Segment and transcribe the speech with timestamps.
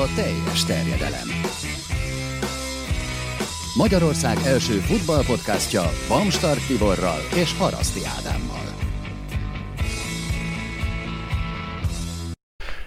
[0.00, 1.28] a teljes terjedelem.
[3.76, 8.58] Magyarország első futballpodcastja Bamstart Tiborral és Haraszti Ádámmal.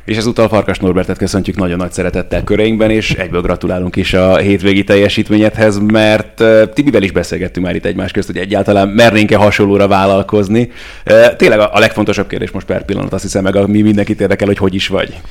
[0.05, 4.83] És ezúttal Farkas Norbertet köszöntjük nagyon nagy szeretettel köreinkben, és egyből gratulálunk is a hétvégi
[4.83, 6.43] teljesítményedhez, mert
[6.73, 10.71] Tibivel is beszélgettünk már itt egymás közt, hogy egyáltalán mernénk-e hasonlóra vállalkozni.
[11.37, 14.73] Tényleg a legfontosabb kérdés most per pillanat, azt hiszem meg, ami mindenkit érdekel, hogy hogy
[14.73, 15.21] is vagy.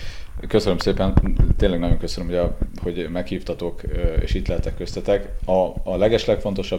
[0.48, 1.14] Köszönöm szépen,
[1.56, 3.82] tényleg nagyon köszönöm, hogy, a, hogy meghívtatok,
[4.20, 5.28] és itt lehetek köztetek.
[5.44, 6.24] A, a leges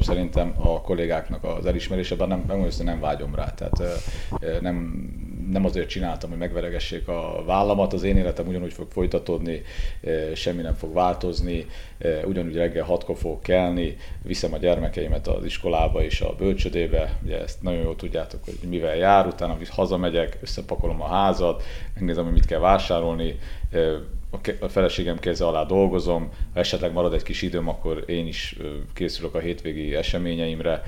[0.04, 4.02] szerintem a kollégáknak az elismerése, bár nem, nem, nem vágyom rá, tehát
[4.62, 5.06] nem,
[5.52, 9.62] nem azért csináltam, hogy megveregessék a vállamat, az én életem ugyanúgy fog folytatódni,
[10.36, 11.66] semmi nem fog változni,
[12.26, 17.62] ugyanúgy reggel hatkor fogok kelni, viszem a gyermekeimet az iskolába és a bölcsödébe, ugye ezt
[17.62, 22.60] nagyon jól tudjátok, hogy mivel jár, utána hazamegyek, összepakolom a házat, megnézem, hogy mit kell
[22.60, 23.40] vásárolni,
[24.60, 28.58] a feleségem keze alá dolgozom, ha esetleg marad egy kis időm, akkor én is
[28.94, 30.84] készülök a hétvégi eseményeimre.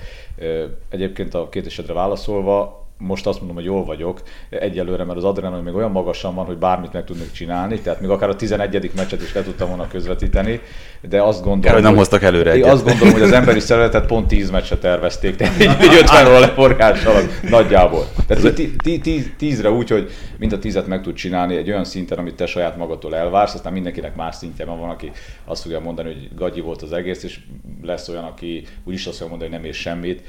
[0.90, 5.64] Egyébként a két esetre válaszolva, most azt mondom, hogy jól vagyok egyelőre, mert az adrenalin
[5.64, 8.92] még olyan magasan van, hogy bármit meg tudnék csinálni, tehát még akár a 11.
[8.96, 10.62] meccset is le tudtam volna közvetíteni,
[11.02, 12.72] de azt gondolom, Kell, hogy nem hoztak előre egyet.
[12.72, 17.22] Azt gondolom, hogy az emberi szervezetet pont 10 meccset tervezték, tehát egy 50 óra leforgással
[17.50, 18.06] nagyjából.
[18.28, 18.44] Tehát
[19.40, 22.78] 10-re úgy, hogy mind a 10-et meg tud csinálni egy olyan szinten, amit te saját
[22.78, 25.12] magadtól elvársz, aztán mindenkinek más szintje van, van, aki
[25.46, 27.40] azt fogja mondani, hogy gagyi volt az egész, és
[27.86, 30.22] lesz olyan, aki úgyis azt fogja mondani, hogy nem ér semmit,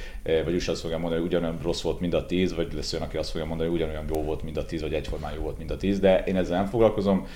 [0.45, 3.07] vagy úgy azt fogja mondani, hogy ugyanolyan rossz volt, mind a 10, vagy lesz olyan,
[3.07, 5.59] aki azt fogja mondani, hogy ugyanolyan jó volt, mint a 10, vagy egyformán jó volt,
[5.59, 7.27] mint a 10, de én ezzel nem foglalkozom.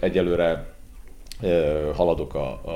[0.00, 0.72] Egyelőre
[1.94, 2.70] haladok a, a,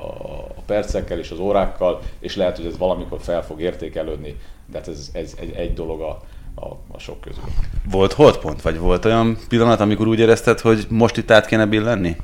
[0.56, 4.88] a percekkel és az órákkal, és lehet, hogy ez valamikor fel fog értékelődni, de hát
[4.88, 6.20] ez, ez egy, egy dolog a,
[6.54, 7.42] a, a sok közül.
[7.90, 12.16] Volt holdpont, vagy volt olyan pillanat, amikor úgy érezted, hogy most itt át kéne billenni?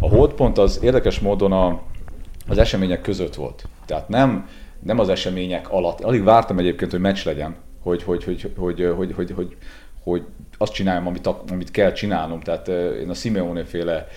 [0.00, 1.82] A holdpont az érdekes módon a,
[2.48, 3.64] az események között volt.
[3.86, 4.48] Tehát nem,
[4.82, 6.00] nem az események alatt.
[6.00, 9.56] Alig vártam egyébként, hogy meccs legyen, hogy, hogy, hogy, hogy, hogy, hogy, hogy,
[10.04, 10.22] hogy
[10.58, 12.40] azt csináljam, amit, amit kell csinálnom.
[12.40, 12.68] Tehát
[13.00, 14.08] én a Simeone féle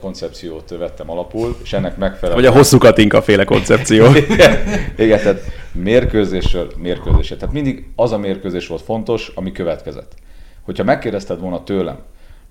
[0.00, 2.44] koncepciót vettem alapul, és ennek megfelelően...
[2.44, 4.06] Vagy a hosszú Katinka féle koncepció.
[4.30, 4.58] igen,
[4.96, 5.40] igen, tehát
[5.72, 7.36] mérkőzésről mérkőzésre.
[7.36, 10.14] Tehát mindig az a mérkőzés volt fontos, ami következett.
[10.62, 11.98] Hogyha megkérdezted volna tőlem,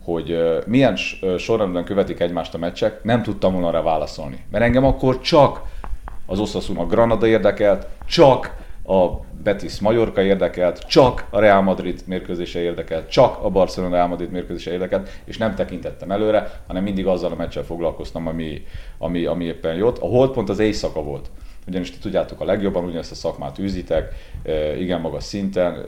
[0.04, 0.96] hogy milyen
[1.38, 4.44] sorrendben követik egymást a meccsek, nem tudtam volna rá válaszolni.
[4.52, 5.62] Mert engem akkor csak
[6.26, 9.08] az Osasuna Granada érdekelt, csak a
[9.44, 14.72] Betis Mallorca érdekelt, csak a Real Madrid mérkőzése érdekelt, csak a Barcelona Real Madrid mérkőzése
[14.72, 18.64] érdekelt, és nem tekintettem előre, hanem mindig azzal a meccsel foglalkoztam, ami,
[18.98, 19.98] ami, ami éppen jött.
[19.98, 21.30] A holdpont az éjszaka volt.
[21.72, 24.14] Ugyanis ti tudjátok a legjobban, ugyanezt a szakmát űzitek,
[24.80, 25.84] igen magas szinten,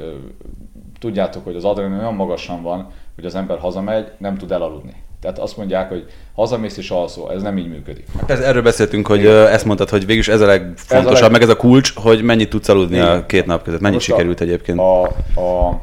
[1.00, 4.94] tudjátok, hogy az adrenalin olyan magasan van, hogy az ember hazamegy, nem tud elaludni.
[5.22, 6.06] Tehát azt mondják, hogy
[6.36, 8.06] hazamész és alszol, ez nem így működik.
[8.26, 9.48] Ez, erről beszéltünk, hogy Igen.
[9.48, 11.32] ezt mondtad, hogy végülis ez a legfontosabb, ez a leg...
[11.32, 13.08] meg ez a kulcs, hogy mennyit tudsz aludni Igen.
[13.08, 13.80] a két nap között.
[13.80, 14.80] Mennyit Most sikerült a, egyébként?
[14.80, 15.04] A,
[15.42, 15.82] a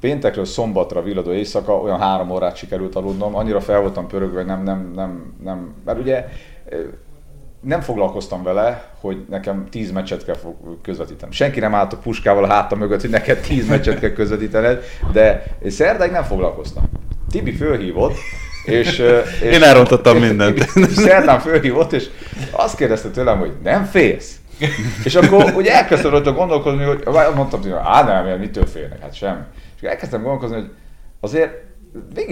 [0.00, 4.62] péntekről szombatra villadó éjszaka olyan három órát sikerült aludnom, annyira fel voltam pörögve, hogy nem,
[4.62, 6.28] nem, nem, nem, mert ugye
[7.60, 10.36] nem foglalkoztam vele, hogy nekem tíz meccset kell
[10.82, 11.30] közvetítenem.
[11.30, 15.44] Senki nem állt a puskával a hátam mögött, hogy neked tíz meccset kell közvetítened, de
[15.68, 16.84] szerdáig nem foglalkoztam.
[17.30, 18.16] Tibi fölhívott,
[18.64, 18.98] és,
[19.42, 20.58] és Én elrontottam mindent.
[20.58, 22.08] És, és szerdán fölhívott, és
[22.50, 24.36] azt kérdezte tőlem, hogy nem félsz?
[25.04, 27.02] és akkor ugye elkezdtem rajta gondolkodni, hogy
[27.34, 29.46] mondtam, hogy á nem, mitől félnek, hát sem.
[29.76, 30.70] És elkezdtem gondolkozni, hogy
[31.20, 31.65] azért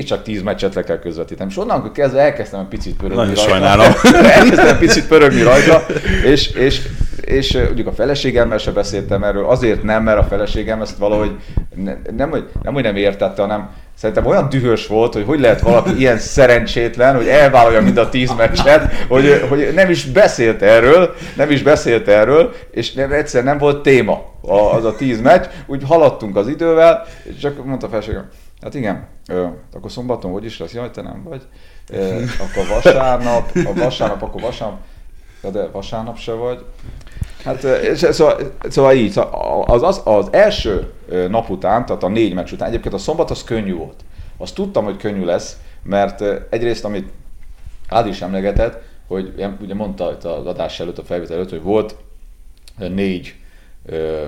[0.06, 1.48] csak tíz meccset le kell közvetítenem.
[1.48, 3.50] És onnan kezdve elkezdtem egy picit pörögni Nagyon rajta.
[3.50, 3.92] sajnálom.
[4.38, 5.86] elkezdtem egy picit pörögni rajta,
[6.24, 6.80] és, és,
[7.20, 11.30] és mondjuk a feleségemmel se beszéltem erről, azért nem, mert a feleségem ezt valahogy
[11.74, 15.60] ne, nem, hogy, nem, hogy nem értette, hanem szerintem olyan dühös volt, hogy hogy lehet
[15.60, 21.14] valaki ilyen szerencsétlen, hogy elvállalja mind a tíz meccset, hogy, hogy nem is beszélt erről,
[21.36, 24.32] nem is beszélt erről, és nem, egyszer nem volt téma
[24.76, 28.28] az a tíz meccs, úgy haladtunk az idővel, és csak mondta a feleségem,
[28.64, 30.72] Hát igen, ö, akkor szombaton hogy is lesz?
[30.72, 31.42] Jaj, te nem vagy.
[31.90, 34.80] Ö, akkor vasárnap, a vasárnap, akkor vasárnap,
[35.52, 36.64] de vasárnap se vagy.
[37.44, 37.60] Hát
[38.12, 40.92] szóval, szóval így, szóval az, az, az első
[41.28, 44.04] nap után, tehát a négy meccs után, egyébként a szombat az könnyű volt.
[44.36, 46.20] Azt tudtam, hogy könnyű lesz, mert
[46.50, 47.12] egyrészt, amit
[47.88, 51.96] Ádi is emlegetett, hogy ugye mondta az adás előtt, a felvétel előtt, hogy volt
[52.76, 53.34] négy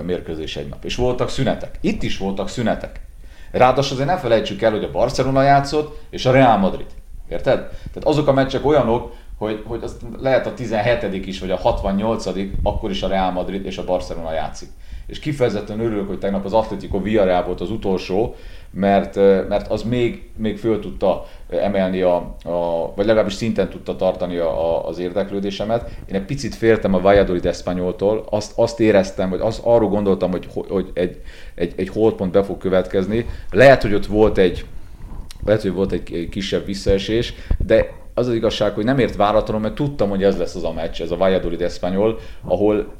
[0.03, 0.85] mérkőzés egy nap.
[0.85, 1.77] És voltak szünetek.
[1.81, 3.06] Itt is voltak szünetek.
[3.51, 6.87] Ráadásul azért ne felejtsük el, hogy a Barcelona játszott, és a Real Madrid.
[7.29, 7.57] Érted?
[7.93, 11.25] Tehát azok a meccsek olyanok, hogy, hogy az lehet a 17.
[11.25, 12.25] is, vagy a 68.
[12.63, 14.69] akkor is a Real Madrid és a Barcelona játszik.
[15.07, 18.35] és kifejezetten örülök, hogy tegnap az Atletico Villarreal volt az utolsó,
[18.71, 19.15] mert,
[19.47, 24.75] mert az még, még föl tudta emelni, a, a, vagy legalábbis szinten tudta tartani a,
[24.75, 25.89] a, az érdeklődésemet.
[26.09, 30.47] Én egy picit féltem a Valladolid Espanyoltól, azt, azt éreztem, vagy azt, arról gondoltam, hogy,
[30.67, 31.21] hogy egy,
[31.55, 33.25] egy, egy holdpont be fog következni.
[33.51, 34.65] Lehet, hogy ott volt egy,
[35.45, 37.33] lehet, hogy volt egy kisebb visszaesés,
[37.65, 40.73] de az az igazság, hogy nem ért váratlanul, mert tudtam, hogy ez lesz az a
[40.73, 42.93] meccs, ez a Valladolid Espanyol, ahol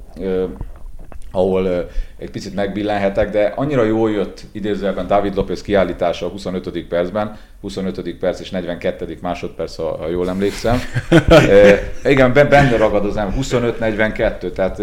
[1.31, 6.88] ahol egy picit megbillenhetek, de annyira jól jött idézőjelben David López kiállítása a 25.
[6.88, 8.15] percben, 25.
[8.15, 9.18] perc és 42.
[9.21, 10.79] másodperc, ha jól emlékszem.
[11.29, 14.81] e, igen, benne ragad az 25-42, tehát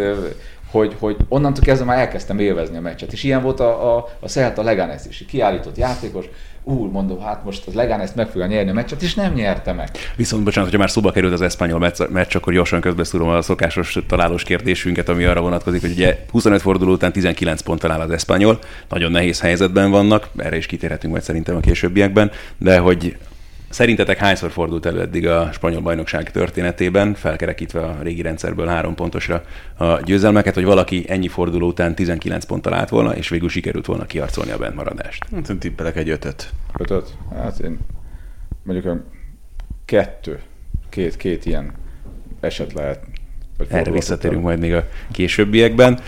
[0.71, 3.13] hogy, hogy onnantól kezdve már elkezdtem élvezni a meccset.
[3.13, 5.25] És ilyen volt a, a, a Celta Leganes is.
[5.29, 6.25] Kiállított játékos,
[6.65, 9.73] úr, mondom, hát most az Legán ezt meg fogja nyerni a meccset, és nem nyerte
[9.73, 9.91] meg.
[10.17, 13.99] Viszont bocsánat, hogyha már szóba került az eszpanyol meccs, meccs akkor gyorsan közbeszúrom a szokásos
[14.07, 18.59] találós kérdésünket, ami arra vonatkozik, hogy ugye 25 forduló után 19 ponttal áll az eszpanyol,
[18.89, 23.17] nagyon nehéz helyzetben vannak, erre is kitérhetünk majd szerintem a későbbiekben, de hogy
[23.75, 29.43] Szerintetek hányszor fordult elő eddig a spanyol bajnokság történetében, felkerekítve a régi rendszerből három pontosra
[29.77, 34.07] a győzelmeket, hogy valaki ennyi forduló után 19 ponttal állt volna, és végül sikerült volna
[34.07, 35.25] kiarcolni a bentmaradást?
[35.35, 36.51] Hát én tippelek egy ötöt.
[36.79, 37.17] Ötöt?
[37.35, 37.79] Hát én
[38.63, 39.05] mondjuk
[39.85, 40.41] kettő,
[40.89, 41.73] két, két ilyen
[42.41, 43.01] eset lehet
[43.69, 45.99] erre visszatérünk majd még a későbbiekben.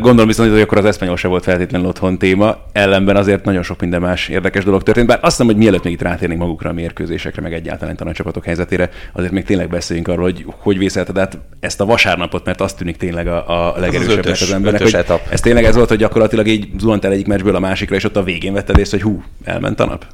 [0.00, 3.80] Gondolom viszont, hogy akkor az eszpanyol se volt feltétlenül otthon téma, ellenben azért nagyon sok
[3.80, 6.72] minden más érdekes dolog történt, bár azt hiszem, hogy mielőtt még itt rátérnénk magukra a
[6.72, 11.38] mérkőzésekre, meg egyáltalán a csapatok helyzetére, azért még tényleg beszéljünk arról, hogy hogy vészelted át
[11.60, 14.82] ezt a vasárnapot, mert azt tűnik tényleg a, a legerősebbnek az, az embernek.
[14.82, 15.20] Hogy etap.
[15.30, 18.16] Ez tényleg ez volt, hogy gyakorlatilag így zuhant el egyik meccsből a másikra, és ott
[18.16, 20.06] a végén vetted észre, hogy hú, elment a nap?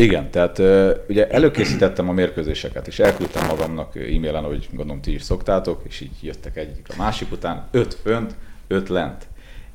[0.00, 0.58] Igen, tehát
[1.08, 6.22] ugye előkészítettem a mérkőzéseket, és elküldtem magamnak e-mailen, hogy gondolom ti is szoktátok, és így
[6.22, 8.34] jöttek egyik a másik után, öt fönt,
[8.66, 9.26] öt lent.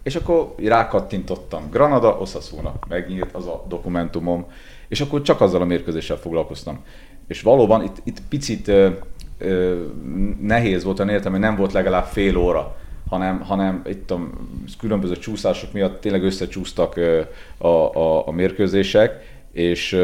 [0.03, 4.45] És akkor rákattintottam Granada, Osasuna, megnyílt az a dokumentumom,
[4.87, 6.83] és akkor csak azzal a mérkőzéssel foglalkoztam.
[7.27, 8.89] És valóban itt, itt picit ö,
[9.37, 9.81] ö,
[10.41, 12.75] nehéz volt, értem, hogy nem volt legalább fél óra,
[13.09, 14.29] hanem, hanem itt a
[14.79, 16.99] különböző csúszások miatt tényleg összecsúsztak
[17.57, 19.97] a, a, a mérkőzések, és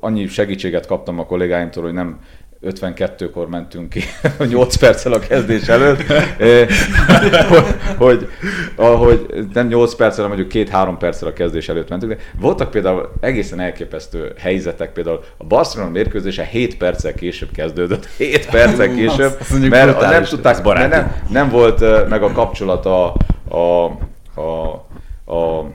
[0.00, 2.18] annyi segítséget kaptam a kollégáimtól, hogy nem
[2.64, 4.02] 52-kor mentünk ki,
[4.48, 6.02] 8 perccel a kezdés előtt,
[7.48, 8.28] hogy, hogy,
[8.76, 12.12] ahogy nem 8 perccel, hanem mondjuk 2-3 perccel a kezdés előtt mentünk.
[12.12, 18.46] De voltak például egészen elképesztő helyzetek, például a Barcelona mérkőzése 7 perccel később kezdődött, 7
[18.50, 19.38] perccel később,
[19.68, 23.14] mert nem tudták, mert nem, nem volt meg a kapcsolat a,
[23.48, 23.84] a,
[24.40, 24.72] a,
[25.34, 25.66] a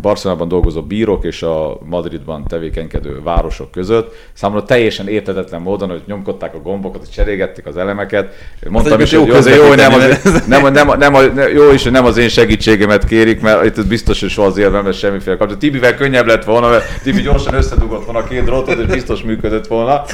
[0.00, 4.14] Barcelonában dolgozó bírók és a Madridban tevékenykedő városok között.
[4.32, 8.34] Számomra teljesen értetetlen módon, hogy nyomkodták a gombokat, hogy cserégették az elemeket.
[8.68, 12.04] Mondtam is, hogy jó, jó, nem, az, nem, nem, nem, nem, jó is, hogy nem
[12.04, 15.60] az én segítségemet kérik, mert itt biztos, hogy soha azért nem lesz semmiféle kapcsolat.
[15.60, 19.66] Tibivel könnyebb lett volna, mert Tibi gyorsan összedugott volna a két drótot, és biztos működött
[19.66, 20.04] volna.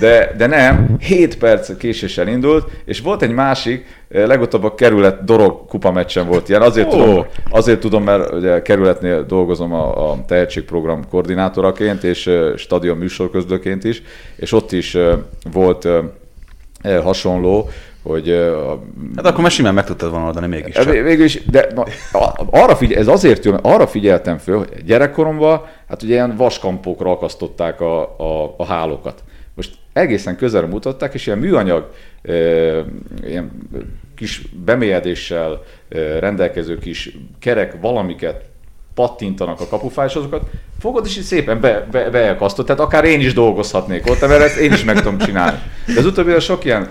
[0.00, 5.24] De, de nem, 7 perc késéssel indult, és volt egy másik, eh, legutóbb a kerület
[5.24, 6.62] Dorog kupa meccsen volt ilyen.
[6.62, 6.98] Azért, oh.
[7.00, 13.84] tudom, azért tudom, mert ugye kerületnél dolgozom a, a tehetségprogram koordinátoraként, és uh, stadion műsorközlőként
[13.84, 14.02] is,
[14.36, 15.12] és ott is uh,
[15.52, 15.88] volt
[17.02, 17.68] hasonló,
[18.02, 18.28] hogy...
[19.16, 20.84] Hát akkor már simán meg tudtad volna oldani mégiscsak.
[20.84, 21.84] Végül is, de na,
[22.50, 27.10] arra figyel, ez azért jó, mert arra figyeltem föl, hogy gyerekkoromban, hát ugye ilyen vaskampókra
[27.10, 29.22] akasztották a, a, a hálókat.
[29.58, 31.90] Most egészen közelre mutatták, és ilyen műanyag,
[33.22, 33.50] ilyen
[34.16, 35.62] kis bemélyedéssel
[36.18, 38.44] rendelkező kis kerek valamiket
[38.94, 40.50] pattintanak a kapufá, és azokat
[40.80, 42.66] fogod, és így szépen be, be, beelkasztod.
[42.66, 45.58] Tehát akár én is dolgozhatnék ott, mert ezt én is meg tudom csinálni.
[45.86, 46.90] De az utóbbi sok ilyen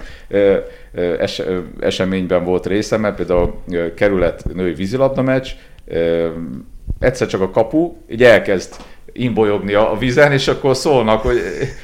[1.19, 1.41] es,
[1.79, 3.63] eseményben volt részem, mert például
[3.95, 5.47] kerület női vízilabda meccs,
[6.99, 8.75] egyszer csak a kapu így elkezd
[9.13, 11.39] imbolyogni a vízen, és akkor szólnak, hogy,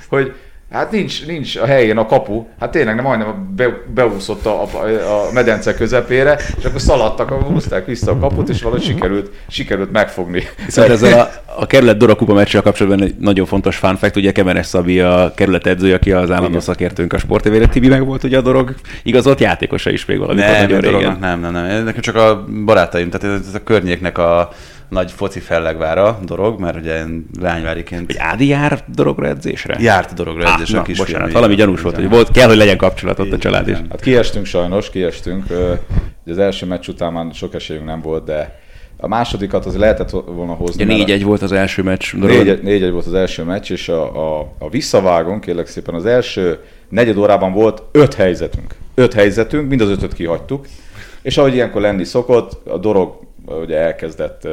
[0.08, 0.34] hogy
[0.74, 4.68] Hát nincs, nincs a helyén a kapu, hát tényleg nem majdnem be, beúszott a, a,
[4.86, 10.44] a medence közepére, és akkor szaladtak, húzták vissza a kaput, és valahogy sikerült, sikerült megfogni.
[10.66, 11.30] Viszont ezzel a,
[11.62, 15.32] a kerület Dora kupa meccsel kapcsolatban egy nagyon fontos fun fact, ugye Kemenes Szabi a
[15.36, 19.40] kerület edzője, aki az állandó szakértőnk a sportévére, Tibi meg volt ugye a Dorog igazolt
[19.40, 20.40] játékosa is még valami.
[20.40, 21.18] Nem, nagyon régen.
[21.20, 24.50] nem, nem, nem, nekem csak a barátaim, tehát ez a környéknek a
[24.94, 28.06] nagy foci fellegvára dolog, mert ugye én lányváriként...
[28.06, 29.78] Hogy Ádi jár dorogra edzésre?
[29.80, 31.08] Járt dorogra edzésre a kisfiam.
[31.08, 33.78] Bocsánat, valami gyanús volt, hogy volt, kell, hogy legyen kapcsolat ott a család is.
[33.90, 35.46] Hát kiestünk sajnos, kiestünk.
[36.26, 38.62] Az első meccs után már sok esélyünk nem volt, de
[38.98, 40.98] a másodikat az lehetett volna hozni.
[40.98, 42.14] Ja, 4-1 volt az első meccs.
[42.14, 46.60] 4-1 volt az első meccs, és a, a, a visszavágon, kérlek szépen, az első
[46.90, 48.76] negyed órában volt öt helyzetünk.
[48.96, 50.66] Öt helyzetünk, mind az ötöt kihagytuk.
[51.22, 54.52] És ahogy ilyenkor lenni szokott, a dolog ugye elkezdett uh,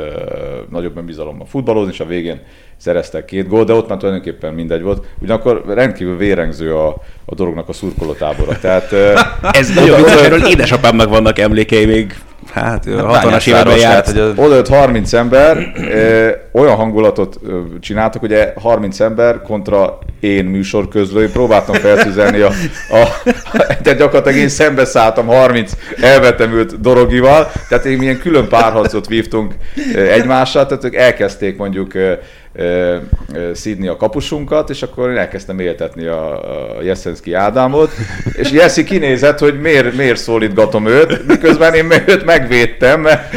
[0.70, 2.40] nagyobb önbizalommal futballozni, és a végén
[2.76, 5.06] szereztek két gól, de ott már tulajdonképpen mindegy volt.
[5.20, 6.88] Ugyanakkor rendkívül vérengző a,
[7.24, 8.58] a dolognak a szurkolótábora.
[8.58, 8.92] Tehát,
[9.60, 12.14] Ez nagyon vicces, erről édesapámnak vannak emlékei még
[12.52, 14.06] hát, hát 60-as években járt.
[14.06, 14.32] hogy az...
[14.36, 21.74] Oda 30 ember, ö, olyan hangulatot ö, csináltak, ugye 30 ember kontra én műsorközlői, próbáltam
[21.74, 22.50] feltüzelni a,
[22.90, 29.54] a, a tehát gyakorlatilag én szembeszálltam 30 elvetemült dorogival, tehát én milyen külön párharcot vívtunk
[29.94, 31.92] egymással, tehát ők elkezdték mondjuk
[33.52, 37.90] szídni a kapusunkat, és akkor én elkezdtem éltetni a, a Jeszenszki Ádámot,
[38.32, 43.34] és Jeszi kinézett, hogy miért, miért szólítgatom őt, miközben én őt megvédtem, mert,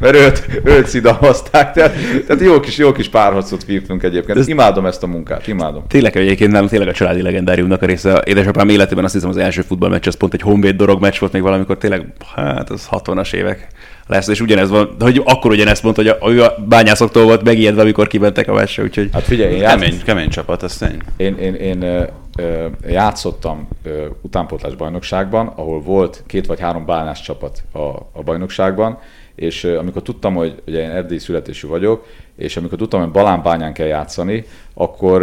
[0.00, 1.94] mert őt, őt szidalmazták, tehát,
[2.26, 4.38] tehát jó kis, jó kis párharcot vívtunk egyébként.
[4.38, 5.84] Ez, imádom ezt a munkát, imádom.
[5.88, 8.22] Tényleg egyébként nem, tényleg a családi legendáriumnak a része.
[8.24, 11.42] Édesapám életében azt hiszem az első futballmeccs, az pont egy honvéd dorog meccs volt még
[11.42, 12.06] valamikor, tényleg,
[12.36, 13.68] hát az 60-as évek
[14.10, 17.80] lesz, és ugyanez van, hogy akkor ugyanezt mondta, hogy a, hogy a bányászoktól volt megijedve,
[17.80, 19.08] amikor kimentek a meccsre, úgyhogy...
[19.12, 20.98] Hát figyelj, én kemény, kemény, kemény csapat, ez tény.
[21.16, 22.02] Én, én, én ö,
[22.38, 27.78] ö, játszottam ö, utánpótlás bajnokságban, ahol volt két vagy három bányás csapat a,
[28.12, 28.98] a bajnokságban,
[29.34, 33.86] és amikor tudtam, hogy ugye én erdélyi születésű vagyok, és amikor tudtam, hogy Balánbányán kell
[33.86, 35.22] játszani, akkor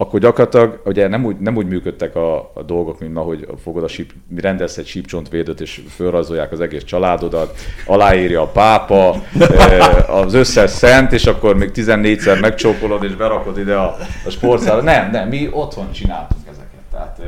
[0.00, 3.82] akkor gyakorlatilag ugye nem úgy, nem úgy működtek a, a dolgok, mint ma, hogy fogod
[3.82, 9.14] a síp, rendelsz egy sípcsontvédőt, és fölrajzolják az egész családodat, aláírja a pápa,
[10.22, 14.82] az összes szent, és akkor még 14-szer megcsókolod, és berakod ide a, a sportszára.
[14.82, 16.80] Nem, nem, mi otthon csináltunk ezeket.
[16.90, 17.20] Tehát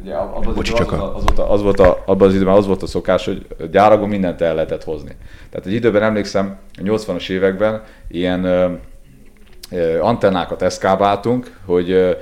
[0.00, 0.80] ugye abban az, az,
[1.14, 4.08] az, volt a, az, volt a, abban az időben az volt a szokás, hogy gyárakban
[4.08, 5.16] mindent el lehetett hozni.
[5.50, 8.44] Tehát egy időben emlékszem, a 80-as években ilyen
[10.00, 12.16] antennákat eszkábáltunk, hogy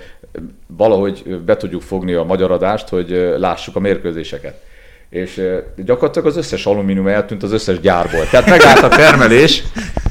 [0.67, 4.65] valahogy be tudjuk fogni a magyar adást, hogy lássuk a mérkőzéseket.
[5.09, 5.43] És
[5.77, 8.29] gyakorlatilag az összes alumínium eltűnt az összes gyárból.
[8.31, 9.63] Tehát megállt a termelés,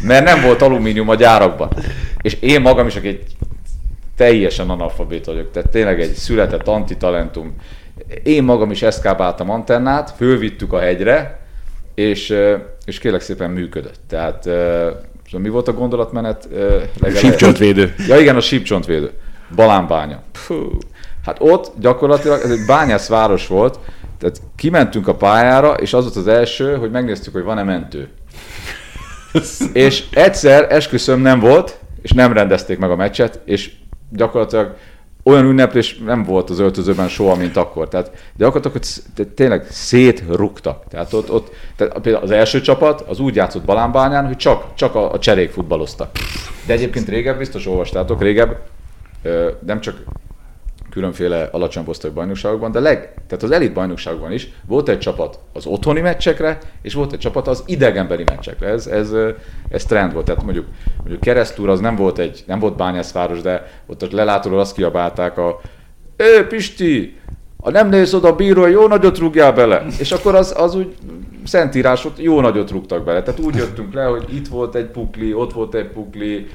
[0.01, 1.69] mert nem volt alumínium a gyárakban.
[2.21, 3.23] És én magam is egy
[4.15, 7.55] teljesen analfabét vagyok, tehát tényleg egy született antitalentum.
[8.23, 11.39] Én magam is eszkábáltam antennát, fölvittük a hegyre,
[11.95, 12.35] és,
[12.85, 13.99] és kérlek szépen működött.
[14.07, 14.49] Tehát
[15.25, 16.47] Szóval mi volt a gondolatmenet?
[17.15, 17.93] Sípcsontvédő.
[18.07, 19.11] Ja igen, a sípcsontvédő.
[19.55, 20.23] Balánbánya.
[20.47, 20.57] Puh.
[21.25, 23.79] Hát ott gyakorlatilag ez egy bányász város volt,
[24.19, 28.09] tehát kimentünk a pályára, és az volt az első, hogy megnéztük, hogy van-e mentő.
[29.73, 33.71] és egyszer esküszöm nem volt, és nem rendezték meg a meccset, és
[34.11, 34.75] gyakorlatilag
[35.27, 37.87] olyan ünneplés nem volt az öltözőben soha, mint akkor.
[37.87, 40.83] Tehát gyakorlatilag hogy tényleg szétrugtak.
[40.87, 44.95] Tehát ott, ott tehát például az első csapat az úgy játszott Balánbányán, hogy csak, csak
[44.95, 46.11] a, a cserék futballoztak.
[46.65, 48.57] De egyébként régebb, biztos olvastátok, régebb
[49.65, 50.03] nem csak
[50.95, 55.65] különféle alacsony posztai bajnokságokban, de leg, tehát az elit bajnokságban is volt egy csapat az
[55.65, 58.67] otthoni meccsekre, és volt egy csapat az idegenbeli meccsekre.
[58.67, 59.11] Ez, ez,
[59.69, 60.25] ez trend volt.
[60.25, 60.65] Tehát mondjuk,
[60.97, 65.37] mondjuk keresztúr az nem volt egy, nem volt bányászváros, de ott a lelátóról azt kiabálták
[65.37, 65.61] a
[66.15, 67.17] Ö, Pisti,
[67.63, 69.85] ha nem néz oda a bíró, jó nagyot rúgjál bele.
[69.99, 70.95] És akkor az, az úgy
[71.43, 73.23] szentírás volt, jó nagyot rúgtak bele.
[73.23, 76.47] Tehát úgy jöttünk le, hogy itt volt egy pukli, ott volt egy pukli,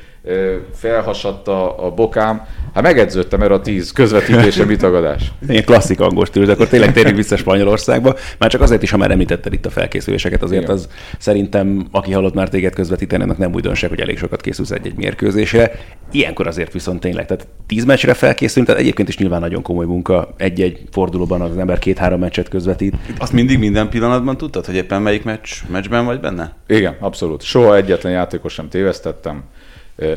[0.75, 2.47] felhasadta a bokám.
[2.75, 5.33] Hát megedződtem erre a tíz közvetítése, mit tagadás.
[5.49, 8.17] Ilyen klasszik angol stílus, de akkor tényleg térjünk vissza Spanyolországba.
[8.39, 10.75] Már csak azért is, ha már említetted itt a felkészüléseket, azért Igen.
[10.75, 14.97] az szerintem, aki hallott már téged közvetíteni, annak nem újdonság, hogy elég sokat készülsz egy-egy
[14.97, 15.73] mérkőzésre.
[16.13, 20.35] Ilyenkor azért viszont tényleg, tehát tíz meccsre felkészülünk, tehát egyébként is nyilván nagyon komoly munka.
[20.37, 22.95] Egy-egy fordulóban az ember két-három meccset közvetít.
[23.19, 26.53] Azt mindig minden pillanatban tudtad, hogy éppen melyik meccs, meccsben vagy benne?
[26.67, 27.43] Igen, abszolút.
[27.43, 29.43] Soha egyetlen játékos sem tévesztettem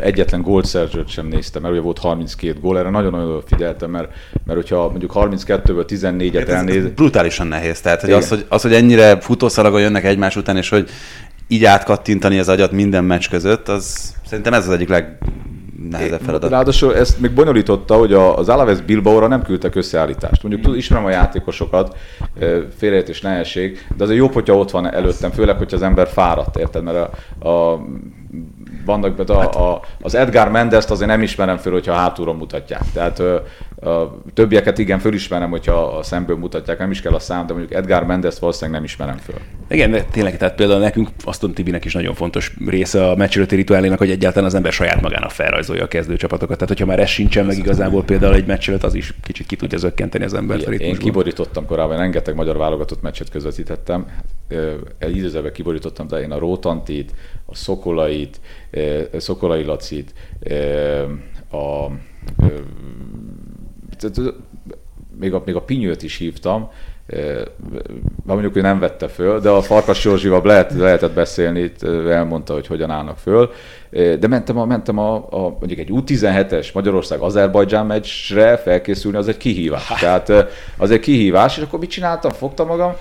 [0.02, 4.12] egyetlen gólt szerzőt sem néztem, mert ugye volt 32 gól, erre nagyon-nagyon figyeltem, mert,
[4.46, 6.88] mert hogyha mondjuk 32-ből 14-et hát elnéz...
[6.88, 10.90] Brutálisan nehéz, tehát hogy az, hogy, az, hogy ennyire futószalagon jönnek egymás után, és hogy
[11.48, 15.18] így átkattintani az agyat minden meccs között, az szerintem ez az egyik leg
[15.90, 16.50] nehezebb feladat.
[16.50, 20.44] Ráadásul ezt még bonyolította, hogy az Alaves Bilbao-ra nem küldtek összeállítást.
[20.44, 21.98] Mondjuk tud, ismerem a játékosokat,
[22.78, 26.84] félreértés nehézség, de azért jobb, hogyha ott van előttem, főleg, hogyha az ember fáradt, érted?
[26.84, 27.10] Mert
[27.40, 27.86] a, a
[28.86, 32.84] vannak, a, a, az Edgar Mendes-t azért nem ismerem föl, hogyha hátulról mutatják.
[32.94, 33.22] Tehát
[33.86, 37.74] a többieket igen, fölismerem, hogyha a szemből mutatják, nem is kell a szám, de mondjuk
[37.74, 39.36] Edgar Mendes valószínűleg nem ismerem föl.
[39.70, 43.98] Igen, de tényleg, tehát például nekünk Aston Tibinek is nagyon fontos része a meccsölötti rituálénak,
[43.98, 46.58] hogy egyáltalán az ember saját magának felrajzolja a kezdőcsapatokat.
[46.58, 49.78] Tehát, hogyha már ez sincsen meg igazából például egy meccsölött, az is kicsit ki tudja
[49.78, 50.62] zökkenteni az embert.
[50.62, 54.06] Igen, én kiborítottam korábban, rengeteg magyar válogatott meccset közvetítettem.
[55.00, 57.14] Időzőben kiborítottam, de én a Rótantit,
[57.46, 58.40] a Szokolait,
[59.18, 60.14] Szokolai Lacit,
[61.52, 61.88] a
[65.20, 66.70] még a, még a Pinyőt is hívtam,
[68.26, 72.54] már mondjuk, hogy nem vette föl, de a Farkas Józsival lehet, lehetett beszélni, itt elmondta,
[72.54, 73.52] hogy hogyan állnak föl.
[73.92, 79.88] De mentem, a, mentem a, a mondjuk egy U17-es Magyarország-Azerbajdzsán meccsre felkészülni, az egy kihívás.
[80.00, 80.32] Tehát
[80.78, 82.32] az egy kihívás, és akkor mit csináltam?
[82.32, 82.96] Fogtam magam,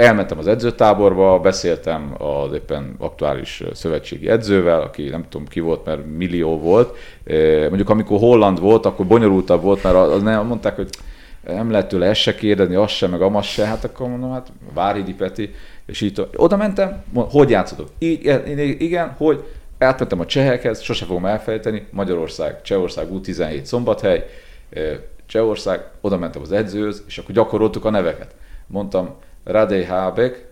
[0.00, 6.00] elmentem az edzőtáborba, beszéltem az éppen aktuális szövetségi edzővel, aki nem tudom ki volt, mert
[6.16, 6.96] millió volt.
[7.68, 10.88] Mondjuk amikor Holland volt, akkor bonyolultabb volt, mert az nem mondták, hogy
[11.46, 14.52] nem lehet tőle ezt se kérdezni, azt se, meg amaz se, hát akkor mondom, hát
[14.74, 15.54] Váridi Peti,
[15.86, 17.88] és így oda mentem, hogy játszotok?
[17.98, 19.44] Igen, hogy
[19.78, 24.26] átmentem a csehekhez, sose fogom elfelejteni, Magyarország, Csehország U17 Szombathely,
[25.26, 28.34] Csehország, oda mentem az edzőhöz, és akkor gyakoroltuk a neveket.
[28.66, 30.48] Mondtam, Radej Hábek,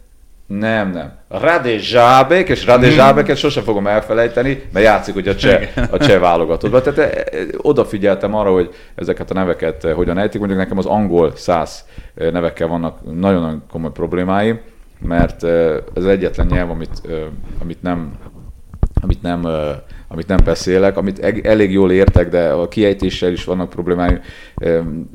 [0.46, 1.12] nem, nem.
[1.28, 6.20] Rade Zsábek, és Rade Zsábeket sose fogom elfelejteni, mert játszik ugye a cseh, a cseh
[6.20, 6.82] válogatottban.
[6.82, 10.38] Tehát e, e, odafigyeltem arra, hogy ezeket a neveket e, hogyan ejtik.
[10.38, 14.60] Mondjuk nekem az angol száz nevekkel vannak nagyon-nagyon komoly problémáim,
[15.00, 15.44] mert
[15.94, 17.02] ez egyetlen nyelv, amit,
[17.62, 18.18] amit nem
[19.00, 19.46] amit nem,
[20.08, 24.20] amit nem beszélek, amit elég jól értek, de a kiejtéssel is vannak problémáim,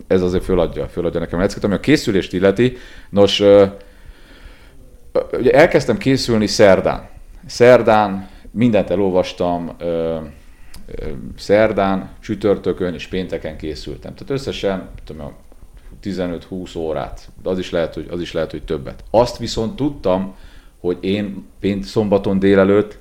[0.07, 2.77] ez azért föladja, föladja nekem a Ami a készülést illeti,
[3.09, 3.43] nos,
[5.31, 7.09] ugye elkezdtem készülni szerdán.
[7.45, 9.75] Szerdán mindent elolvastam,
[11.37, 14.13] szerdán, csütörtökön és pénteken készültem.
[14.13, 15.33] Tehát összesen tudom,
[16.03, 19.03] 15-20 órát, de az is, lehet, hogy, az is lehet, hogy többet.
[19.09, 20.35] Azt viszont tudtam,
[20.79, 22.97] hogy én pént szombaton délelőtt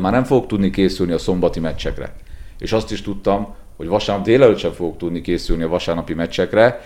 [0.00, 2.14] már nem fogok tudni készülni a szombati meccsekre.
[2.58, 6.80] És azt is tudtam, hogy vasárnap délelőtt sem fogok tudni készülni a vasárnapi meccsekre,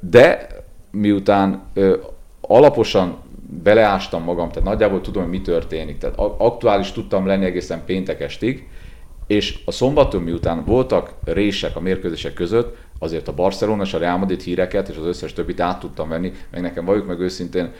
[0.00, 0.46] de
[0.90, 1.62] miután
[2.40, 3.16] alaposan
[3.62, 5.98] beleástam magam, tehát nagyjából tudom, hogy mi történik.
[5.98, 8.68] Tehát aktuális tudtam lenni egészen péntek estig,
[9.26, 14.18] és a szombaton miután voltak rések a mérkőzések között, azért a Barcelona és a Real
[14.18, 17.72] Madrid híreket és az összes többit át tudtam venni, meg nekem valljuk meg őszintén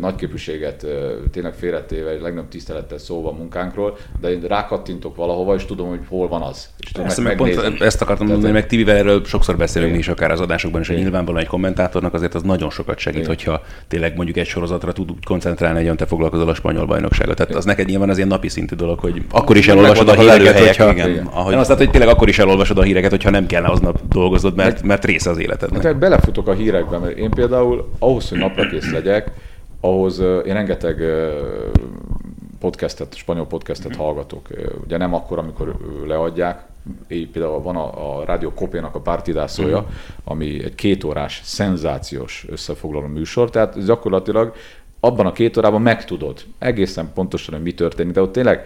[0.00, 0.86] nagy képviséget
[1.30, 6.00] tényleg félretéve, egy legnagyobb tisztelettel szóval a munkánkról, de én rákattintok valahova, és tudom, hogy
[6.08, 6.68] hol van az.
[6.78, 10.08] És tudom ezt, meg, pont ezt akartam mondani, meg Tibivel erről sokszor beszélünk mi is,
[10.08, 13.34] akár az adásokban is, hogy nyilvánvalóan egy kommentátornak azért az nagyon sokat segít, Igen.
[13.34, 17.36] hogyha tényleg mondjuk egy sorozatra tud koncentrálni, hogy te foglalkozol a spanyol bajnokságot.
[17.36, 20.58] Tehát az neked nyilván az ilyen napi szintű dolog, hogy akkor is elolvasod a híreket,
[20.58, 20.90] hogyha...
[20.90, 21.54] Igen, ahogy...
[21.54, 24.82] azt, hogy tényleg akkor is elolvasod a híreket, hogyha nem kellene aznap dolgoznod tudod, mert,
[24.82, 25.82] mert része az életednek.
[25.82, 29.30] Hát belefutok a hírekbe, mert én például ahhoz, hogy naprakész legyek,
[29.80, 31.02] ahhoz én rengeteg
[32.58, 34.48] podcastet, spanyol podcastet hallgatok.
[34.84, 36.62] Ugye nem akkor, amikor leadják,
[37.08, 39.88] így például van a, a Rádió Kopénak a pártidászója, mm-hmm.
[40.24, 44.54] ami egy kétórás, szenzációs összefoglaló műsor, tehát gyakorlatilag
[45.04, 48.64] abban a két órában megtudod egészen pontosan, hogy mi történik, de ott tényleg,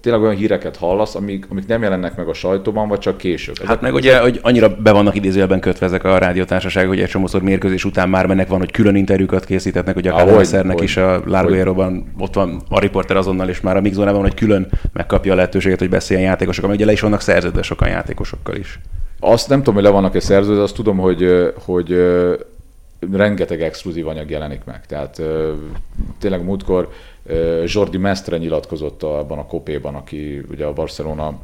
[0.00, 3.54] tényleg olyan híreket hallasz, amik, amik nem jelennek meg a sajtóban, vagy csak később.
[3.54, 7.08] Ezek hát meg ugye, hogy annyira be vannak idézőjelben kötve ezek a rádiótársaságok, hogy egy
[7.08, 11.22] csomószor mérkőzés után már mennek van, hogy külön interjúkat készítetnek, ugye a Kaleszernek is a
[11.26, 15.78] Largoéróban ott van a riporter azonnal, és már a Mixzónában, hogy külön megkapja a lehetőséget,
[15.78, 18.78] hogy beszéljen játékosok, mert ugye le is vannak szerződve sokan játékosokkal is.
[19.20, 21.94] Azt nem tudom, hogy le vannak-e szerződve, azt tudom, hogy, hogy
[23.12, 24.86] rengeteg exkluzív anyag jelenik meg.
[24.86, 25.22] Tehát
[26.18, 26.92] tényleg múltkor
[27.64, 31.38] Jordi Mestre nyilatkozott abban a kopéban, aki ugye a Barcelona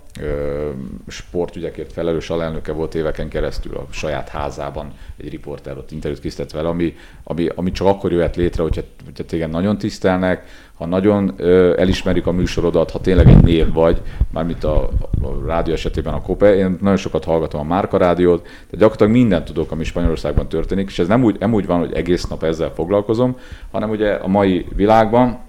[1.09, 6.69] sportügyekért felelős alelnöke volt éveken keresztül a saját házában, egy riporter ott interjút készített vele,
[6.69, 6.95] ami,
[7.25, 10.45] ami, ami csak akkor jöhet létre, hogyha, hogyha téged nagyon tisztelnek,
[10.75, 14.83] ha nagyon ö, elismerik a műsorodat, ha tényleg egy név vagy, mármint a,
[15.23, 19.45] a rádió esetében a Kope, én nagyon sokat hallgatom a Márka rádiót, tehát gyakorlatilag mindent
[19.45, 22.73] tudok, ami Spanyolországban történik, és ez nem úgy, nem úgy van, hogy egész nap ezzel
[22.75, 23.37] foglalkozom,
[23.71, 25.45] hanem ugye a mai világban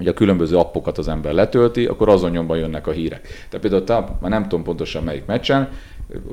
[0.00, 3.22] ugye a különböző appokat az ember letölti, akkor azon nyomban jönnek a hírek.
[3.22, 5.68] Tehát például tá, már nem tudom pontosan melyik meccsen,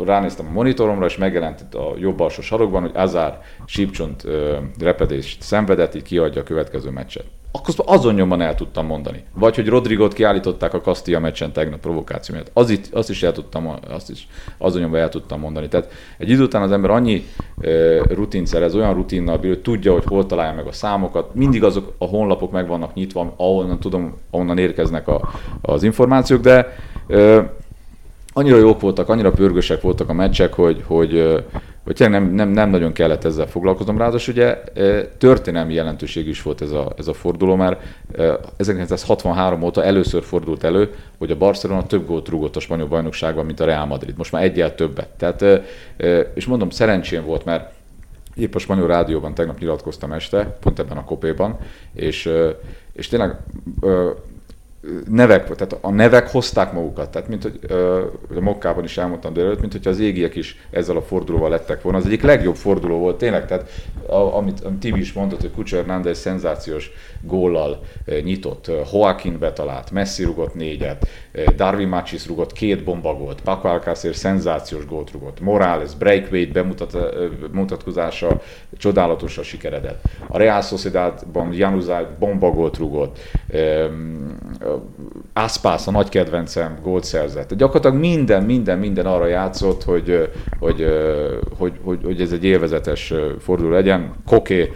[0.03, 4.27] ránéztem a monitoromra, és megjelent itt a jobb alsó sarokban, hogy Azár sípcsont
[4.79, 7.25] repedést szenvedett, így kiadja a következő meccset
[7.57, 9.23] akkor azon nyomban el tudtam mondani.
[9.33, 12.51] Vagy hogy Rodrigot kiállították a Castilla meccsen tegnap provokáció miatt.
[12.53, 15.67] Az itt, azt is el tudtam, azt is azon nyomban el tudtam mondani.
[15.67, 17.25] Tehát egy idő után az ember annyi
[17.61, 21.35] e, rutin szerez, olyan rutinnal hogy tudja, hogy hol találja meg a számokat.
[21.35, 25.29] Mindig azok a honlapok meg vannak nyitva, ahonnan tudom, ahonnan érkeznek a,
[25.61, 26.75] az információk, de
[27.07, 27.51] e,
[28.33, 31.43] annyira jók voltak, annyira pörgősek voltak a meccsek, hogy, hogy,
[31.87, 33.97] hogy nem, nem, nem nagyon kellett ezzel foglalkoznom.
[33.97, 34.63] Ráadásul ugye
[35.17, 37.81] történelmi jelentőség is volt ez a, ez a forduló, mert
[38.57, 43.59] 1963 óta először fordult elő, hogy a Barcelona több gólt rúgott a spanyol bajnokságban, mint
[43.59, 44.17] a Real Madrid.
[44.17, 45.09] Most már egyel többet.
[45.17, 45.45] Tehát,
[46.33, 47.71] és mondom, szerencsém volt, mert
[48.35, 51.57] épp a spanyol rádióban tegnap nyilatkoztam este, pont ebben a kopéban,
[51.93, 52.29] és,
[52.93, 53.35] és tényleg
[55.09, 57.59] nevek, tehát a nevek hozták magukat, tehát mint hogy
[58.37, 61.97] a Mokkában is elmondtam délelőtt, mint hogy az égiek is ezzel a fordulóval lettek volna.
[61.97, 63.69] Az egyik legjobb forduló volt tényleg, tehát
[64.07, 69.91] a, amit, amit Tibi is mondott, hogy Kucsar Hernández szenzációs góllal e, nyitott, Joaquin betalált,
[69.91, 71.07] Messi rugott négyet,
[71.55, 76.97] Darwin Machis rugott két bombagolt, Paco Alcácer szenzációs gólt rugott, Morales, Breakweight bemutat,
[77.51, 78.41] bemutatkozása
[78.77, 80.03] csodálatosan sikeredett.
[80.27, 83.19] A Real Sociedadban Januzaj bombagolt rugott,
[85.33, 87.53] Aspas, a nagy kedvencem, gólt szerzett.
[87.53, 90.85] Gyakorlatilag minden, minden, minden arra játszott, hogy, hogy,
[91.57, 94.13] hogy, hogy, hogy ez egy élvezetes forduló legyen.
[94.25, 94.71] Koké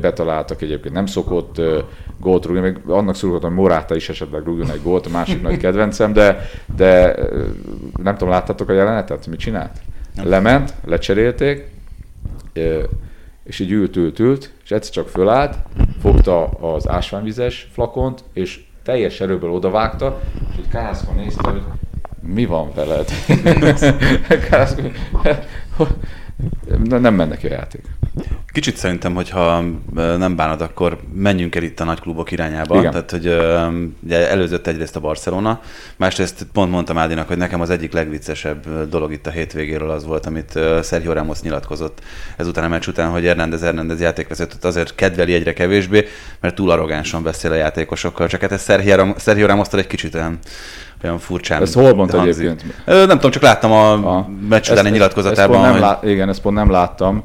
[0.00, 1.60] betaláltak egyébként, nem szokott
[2.20, 5.56] gólt rúgni, még annak szurkoltam, hogy Moráta is esetleg rúgjon egy gólt, a másik nagy
[5.56, 7.14] kedvencem, de, de
[8.02, 9.78] nem tudom, láttátok a jelenetet, mit csinált?
[10.22, 11.68] Lement, lecserélték,
[13.44, 15.56] és így ült, ült, ült, és egyszer csak fölállt,
[16.00, 21.62] fogta az ásványvizes flakont, és teljes erőből odavágta, és egy Kászka nézte, hogy
[22.22, 23.08] mi van veled?
[24.50, 24.82] Kászka,
[26.98, 27.84] nem mennek a játék.
[28.52, 29.62] Kicsit szerintem, hogyha
[29.94, 32.78] nem bánod, akkor menjünk el itt a nagy klubok irányába.
[32.78, 32.90] Igen.
[32.90, 33.26] Tehát, hogy
[34.04, 35.60] ugye előzött egyrészt a Barcelona,
[35.96, 40.26] másrészt pont mondtam Ádinak, hogy nekem az egyik legviccesebb dolog itt a hétvégéről az volt,
[40.26, 41.98] amit Sergio Ramos nyilatkozott
[42.36, 46.06] ezután a meccs után, hogy Hernández Hernández játékvezetőt azért kedveli egyre kevésbé,
[46.40, 48.28] mert túl arrogánsan beszél a játékosokkal.
[48.28, 48.64] Csak hát ez
[49.18, 50.38] Sergio ramos egy kicsit olyan
[51.04, 51.62] olyan furcsán.
[51.62, 52.64] Ezt hol mondta egyébként?
[52.84, 55.56] Nem tudom, csak láttam a, a meccs utáni nyilatkozatában.
[55.56, 55.80] Ezt, ezt hogy...
[55.80, 56.00] lá...
[56.02, 57.24] Igen, ezt pont nem láttam.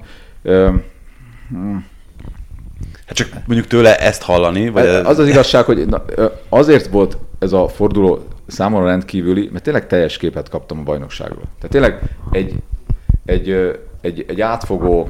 [3.06, 4.70] Hát csak mondjuk tőle ezt hallani?
[4.70, 5.06] Vagy ez...
[5.06, 6.06] Az az igazság, hogy na,
[6.50, 11.44] azért volt ez a forduló számomra rendkívüli, mert tényleg teljes képet kaptam a bajnokságról.
[11.44, 12.00] Tehát tényleg
[12.32, 12.54] egy,
[13.26, 15.10] egy, egy, egy átfogó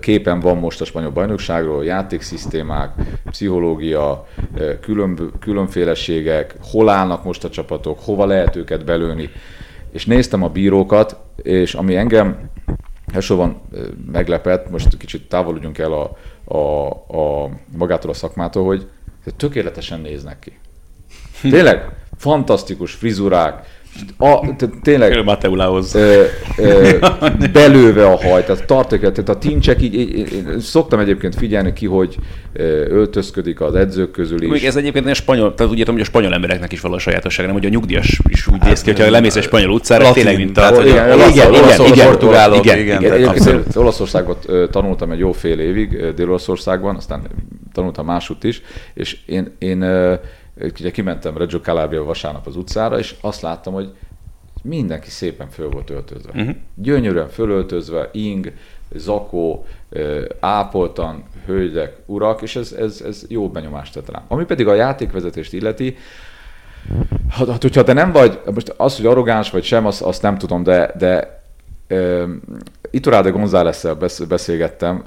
[0.00, 2.92] képen van most a spanyol bajnokságról, játékszisztémák,
[3.24, 4.26] pszichológia,
[4.80, 9.30] külön, különféleségek, hol állnak most a csapatok, hova lehet őket belőni.
[9.92, 12.49] És néztem a bírókat, és ami engem
[13.12, 13.60] elsősorban
[14.12, 18.88] meglepett, most kicsit távolodjunk el a, a, a magától a szakmától, hogy
[19.36, 20.58] tökéletesen néznek ki.
[21.50, 23.79] Tényleg, fantasztikus frizurák,
[24.18, 25.92] a, tényleg Mateulához.
[27.52, 31.86] belőve a haj, tehát tartok, tehát a tincsek így, így, így, szoktam egyébként figyelni ki,
[31.86, 32.16] hogy
[32.88, 34.48] öltözködik az edzők közül is.
[34.48, 37.46] Még ez egyébként a spanyol, tehát úgy értem, hogy a spanyol embereknek is való sajátosság,
[37.46, 40.44] nem, hogy a nyugdíjas is úgy néz ki, hogyha lemész egy spanyol utcára, Latin, tényleg
[40.44, 40.82] mint a...
[40.84, 44.36] Igen, igen, igen, igen, portugálok, igen, igen, igen, igen, igen Olaszországban
[44.70, 47.22] tanultam egy jó fél évig, Dél-Olaszországban, aztán
[47.72, 48.62] tanultam másút is,
[48.94, 49.84] és én, én
[50.60, 53.92] ugye kimentem Reggio Calabria vasárnap az utcára, és azt láttam, hogy
[54.62, 56.30] mindenki szépen föl volt öltözve.
[56.34, 56.54] Uh-huh.
[56.74, 58.52] Gyönyörűen fölöltözve, ing,
[58.94, 59.66] zakó,
[60.40, 64.22] ápoltan, hölgyek, urak, és ez, ez, ez jó benyomást tett rám.
[64.28, 65.96] Ami pedig a játékvezetést illeti,
[67.30, 70.38] hát, hát hogyha te nem vagy, most az, hogy arrogáns vagy sem, azt, azt nem
[70.38, 71.42] tudom, de, de
[72.90, 73.86] Iturralde gonzález
[74.28, 75.02] beszélgettem,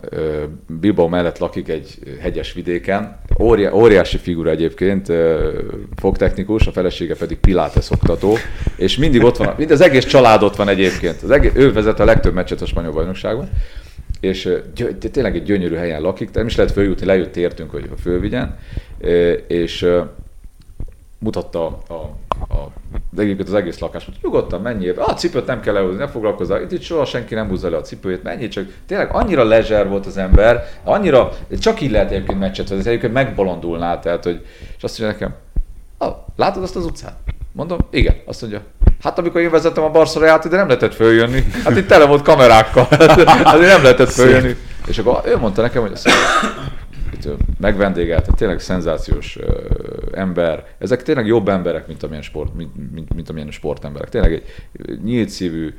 [0.79, 5.11] Bilbao mellett lakik egy hegyes vidéken, Óri- óriási figura egyébként,
[5.95, 8.37] fogtechnikus, a felesége pedig Pilates oktató,
[8.75, 11.21] és mindig ott van, mind az egész család ott van egyébként.
[11.21, 13.49] Az egész, ő vezet a legtöbb meccset a spanyol bajnokságban,
[14.19, 14.49] és
[15.11, 18.57] tényleg egy gyönyörű helyen lakik, nem is lehet följutni, lejött értünk, hogy fölvigyen,
[19.47, 19.87] és
[21.23, 21.93] mutatta a,
[22.53, 22.71] a,
[23.09, 26.61] de egyébként az egész lakás, hogy nyugodtan menjél, a cipőt nem kell lehúzni, ne foglalkozzál,
[26.61, 30.05] itt, itt soha senki nem húzza le a cipőjét, mennyi csak tényleg annyira lezser volt
[30.05, 34.45] az ember, annyira, csak így lehet egyébként meccset vezetni, egyébként megbolondulnál, tehát, hogy,
[34.77, 35.35] és azt mondja nekem,
[35.97, 37.15] ah, látod azt az utcát?
[37.51, 38.15] Mondom, igen.
[38.25, 38.61] Azt mondja,
[39.01, 41.43] hát amikor én vezettem a Barcelonát, de nem lehetett följönni.
[41.63, 42.87] Hát itt tele volt kamerákkal,
[43.53, 44.55] azért nem lehetett följönni.
[44.87, 46.23] És akkor ő mondta nekem, hogy azt mondja,
[47.59, 49.37] megvendégelt, tényleg szenzációs
[50.13, 50.65] ember.
[50.77, 54.09] Ezek tényleg jobb emberek, mint amilyen, sport, mint, mint, mint amilyen sportemberek.
[54.09, 54.43] Tényleg egy
[55.03, 55.73] nyílt szívű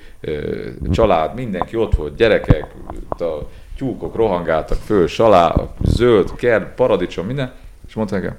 [0.90, 2.74] család, mindenki ott volt, gyerekek,
[3.08, 5.54] a tyúkok rohangáltak föl, salá,
[5.84, 7.52] zöld, kert, paradicsom, minden.
[7.88, 8.36] És mondta nekem,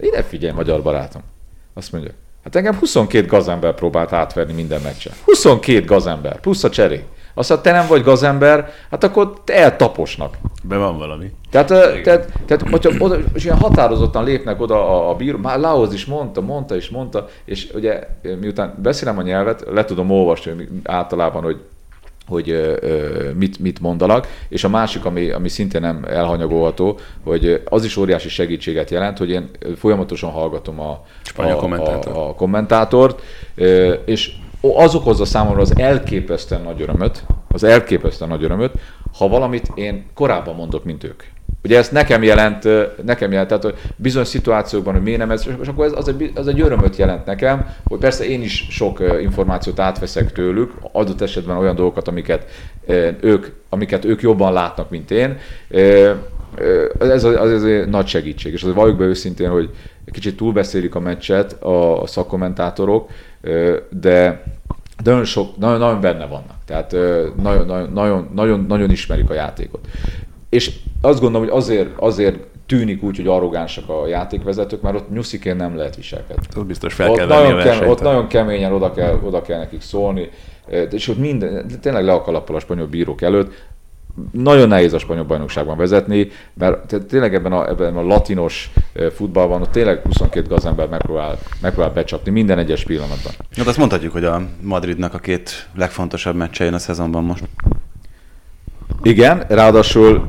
[0.00, 1.22] ide figyelj, magyar barátom.
[1.74, 2.10] Azt mondja,
[2.44, 5.12] hát engem 22 gazember próbált átverni minden meccsen.
[5.24, 7.04] 22 gazember, plusz a cserék.
[7.34, 10.36] Azt mondja, te nem vagy gazember, hát akkor te eltaposnak.
[10.62, 11.30] Be van valami.
[11.50, 11.68] Tehát,
[12.02, 16.04] tehát, tehát hogyha oda, és ilyen határozottan lépnek oda a, a bíró, már Laoz is
[16.04, 18.08] mondta, mondta és mondta, és ugye
[18.40, 21.60] miután beszélem a nyelvet, le tudom olvasni általában, hogy
[22.26, 27.84] hogy ö, mit, mit mondanak, és a másik, ami, ami szintén nem elhanyagolható, hogy az
[27.84, 31.04] is óriási segítséget jelent, hogy én folyamatosan hallgatom a,
[31.36, 33.22] a, a, a kommentátort,
[34.04, 38.72] és az okozza számomra az elképesztően nagy örömöt, az elképesztően nagy örömöt,
[39.18, 41.22] ha valamit én korábban mondok, mint ők.
[41.64, 42.68] Ugye ezt nekem jelent,
[43.04, 46.32] nekem jelent, tehát hogy bizonyos szituációkban, hogy miért nem ez, és akkor ez, az, egy,
[46.34, 51.56] az egy örömöt jelent nekem, hogy persze én is sok információt átveszek tőlük, adott esetben
[51.56, 52.46] olyan dolgokat, amiket
[53.20, 55.38] ők, amiket ők jobban látnak, mint én.
[56.98, 59.70] Ez az, az egy nagy segítség, és az valljuk be őszintén, hogy
[60.12, 63.10] kicsit túlbeszélik a meccset a, a szakkommentátorok,
[63.90, 64.42] de
[65.02, 66.56] de nagyon, sok, nagyon, nagyon benne vannak.
[66.64, 66.92] Tehát
[67.42, 69.86] nagyon, nagyon, nagyon, nagyon, nagyon ismerik a játékot.
[70.48, 75.56] És azt gondolom, hogy azért, azért tűnik úgy, hogy arrogánsak a játékvezetők, mert ott nyuszikén
[75.56, 76.42] nem lehet viselkedni.
[76.56, 79.58] Ott biztos fel ott kell nagyon, a kem, ott nagyon keményen oda kell, oda kell
[79.58, 80.30] nekik szólni,
[80.90, 83.70] és ott minden, tényleg le a kalappal a spanyol bírók előtt,
[84.30, 88.70] nagyon nehéz a spanyol bajnokságban vezetni, mert tényleg ebben a, ebben a latinos
[89.14, 93.32] futballban ott tényleg 22 gazember megpróbál, megpróbál becsapni minden egyes pillanatban.
[93.56, 97.44] Hát azt mondhatjuk, hogy a Madridnak a két legfontosabb meccse a szezonban most.
[99.02, 100.28] Igen, ráadásul,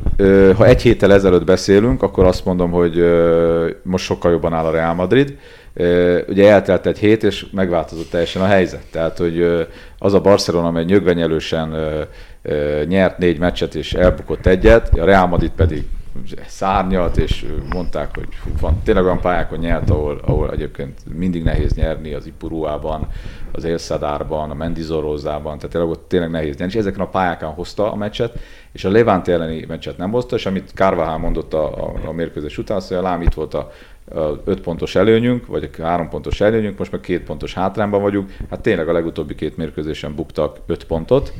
[0.56, 3.04] ha egy héttel ezelőtt beszélünk, akkor azt mondom, hogy
[3.82, 5.38] most sokkal jobban áll a Real Madrid.
[6.28, 8.84] Ugye eltelt egy hét, és megváltozott teljesen a helyzet.
[8.90, 9.66] Tehát, hogy
[9.98, 11.74] az a Barcelona, amely nyögvenyelősen
[12.86, 15.84] nyert négy meccset és elbukott egyet, a Real Madrid pedig
[16.46, 18.28] szárnyalt, és mondták, hogy
[18.60, 23.08] van, tényleg olyan pályákon nyert, ahol, ahol egyébként mindig nehéz nyerni, az Ipuruában,
[23.52, 27.92] az Élszadárban, a Mendizorozában, tehát tényleg ott tényleg nehéz nyerni, és ezeken a pályákon hozta
[27.92, 28.38] a meccset,
[28.72, 32.58] és a Levante elleni meccset nem hozta, és amit Carvajal mondott a, a, a mérkőzés
[32.58, 33.72] után, azt mondja, lám itt volt a,
[34.14, 38.36] a 5 pontos előnyünk, vagy a 3 pontos előnyünk, most meg két pontos hátrányban vagyunk.
[38.50, 41.32] Hát tényleg a legutóbbi két mérkőzésen buktak 5 pontot,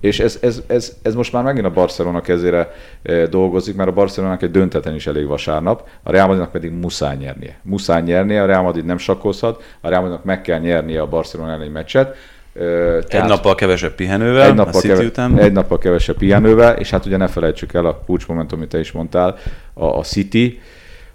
[0.00, 3.92] és ez, ez, ez, ez most már megint a Barcelona kezére e, dolgozik, mert a
[3.92, 7.58] Barcelonának egy döntetlen is elég vasárnap, a Real Madridnak pedig muszáj nyernie.
[7.62, 11.52] Muszáj nyernie, a Real Madrid nem sakkozhat, a Real Madridnak meg kell nyernie a Barcelona
[11.52, 12.08] elleni meccset.
[12.08, 15.38] E, tehát egy nappal kevesebb pihenővel, egy nappal, keve, után.
[15.38, 18.92] egy nappal kevesebb pihenővel, és hát ugye ne felejtsük el a kulcsmomentum, amit te is
[18.92, 19.36] mondtál,
[19.74, 20.60] a, a City,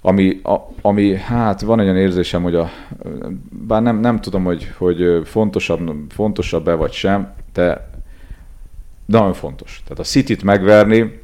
[0.01, 2.69] ami, a, ami, hát van egy olyan érzésem, hogy a,
[3.67, 7.89] bár nem, nem tudom, hogy, hogy fontosabb, fontosabb-e vagy sem, de
[9.11, 9.81] nagyon fontos.
[9.83, 11.19] Tehát a City-t megverni,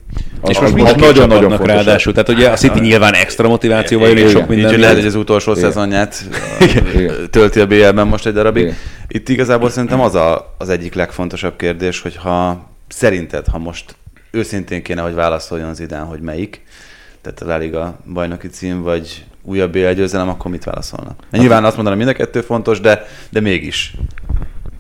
[0.48, 1.68] és most mind nagyon nagyon fontos.
[1.68, 4.66] ráadásul, tehát ugye a City nyilván extra motivációval jön, és sok minden.
[4.66, 5.64] Úgyhogy lehet, hogy az utolsó Igen.
[5.64, 6.24] szezonját
[7.30, 8.64] tölti a BL-ben most egy darabig.
[8.64, 8.76] Igen.
[9.08, 13.96] Itt igazából szerintem az a, az egyik legfontosabb kérdés, hogy ha szerinted, ha most
[14.32, 16.62] őszintén kéne, hogy válaszoljon az idán, hogy melyik,
[17.22, 21.16] tehát a La Liga bajnoki cím, vagy újabb BL győzelem, akkor mit válaszolna?
[21.32, 23.96] Nyilván azt mondanám, mind a kettő fontos, de, de mégis.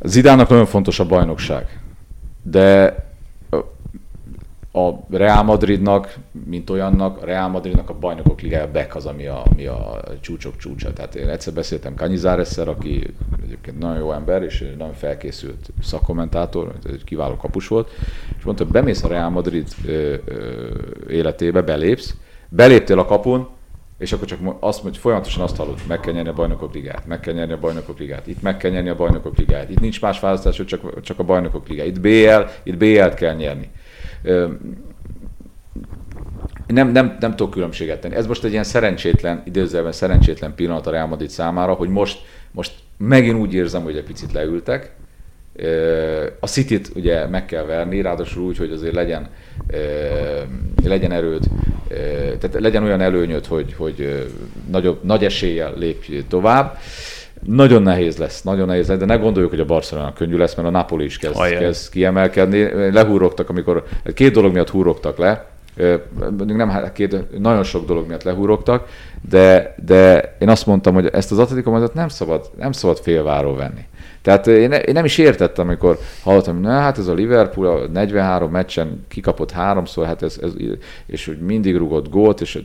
[0.02, 1.80] Zidának nagyon fontos a bajnokság
[2.50, 3.06] de
[4.72, 9.44] a Real Madridnak, mint olyannak, a Real Madridnak a bajnokok ligája back az, ami a,
[9.52, 10.94] ami a csúcsok csúcsa.
[10.94, 17.04] Tehát én egyszer beszéltem Canizáresszel, aki egyébként nagyon jó ember, és nagyon felkészült szakkommentátor, egy
[17.04, 17.90] kiváló kapus volt,
[18.38, 19.68] és mondta, hogy bemész a Real Madrid
[21.10, 22.16] életébe, belépsz,
[22.50, 23.48] beléptél a kapun,
[23.98, 27.20] és akkor csak azt hogy folyamatosan azt hallod, meg kell nyerni a bajnokok ligát, meg
[27.20, 30.20] kell nyerni a bajnokok ligát, itt meg kell nyerni a bajnokok ligát, itt nincs más
[30.20, 33.70] választás, csak, csak a bajnokok ligát, itt BL, itt BL-t kell nyerni.
[36.68, 38.16] Nem, nem, nem tudok különbséget tenni.
[38.16, 42.20] Ez most egy ilyen szerencsétlen, időzőben szerencsétlen pillanat a Real Madrid számára, hogy most,
[42.52, 44.96] most megint úgy érzem, hogy egy picit leültek,
[46.39, 49.28] a City-t ugye meg kell verni, ráadásul úgy, hogy azért legyen,
[50.84, 51.43] legyen erőd,
[52.39, 54.28] tehát legyen olyan előnyöd, hogy, hogy
[54.72, 56.78] nagyobb, nagy eséllyel lépj tovább.
[57.43, 60.67] Nagyon nehéz lesz, nagyon nehéz lesz, de ne gondoljuk, hogy a Barcelona könnyű lesz, mert
[60.67, 62.91] a Napoli is kezd, kezd kiemelkedni.
[62.91, 65.46] Lehúrogtak, amikor két dolog miatt húrogtak le,
[66.46, 68.88] nem hát két, nagyon sok dolog miatt lehúrogtak,
[69.30, 73.86] de, de én azt mondtam, hogy ezt az Atletico nem szabad, nem szabad félváról venni.
[74.28, 77.88] Tehát én, én nem is értettem, amikor hallottam, hogy na, hát ez a Liverpool a
[77.88, 80.52] 43 meccsen kikapott háromszor, hát ez, ez,
[81.06, 82.60] és hogy mindig rugott gólt, és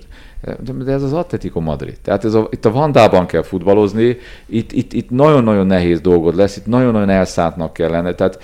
[0.84, 1.96] de ez az Atletico Madrid.
[2.02, 6.56] Tehát ez a, itt a Vandában kell futballozni, itt, itt, itt nagyon-nagyon nehéz dolgod lesz,
[6.56, 8.14] itt nagyon-nagyon elszántnak kell lenni.
[8.14, 8.38] Tehát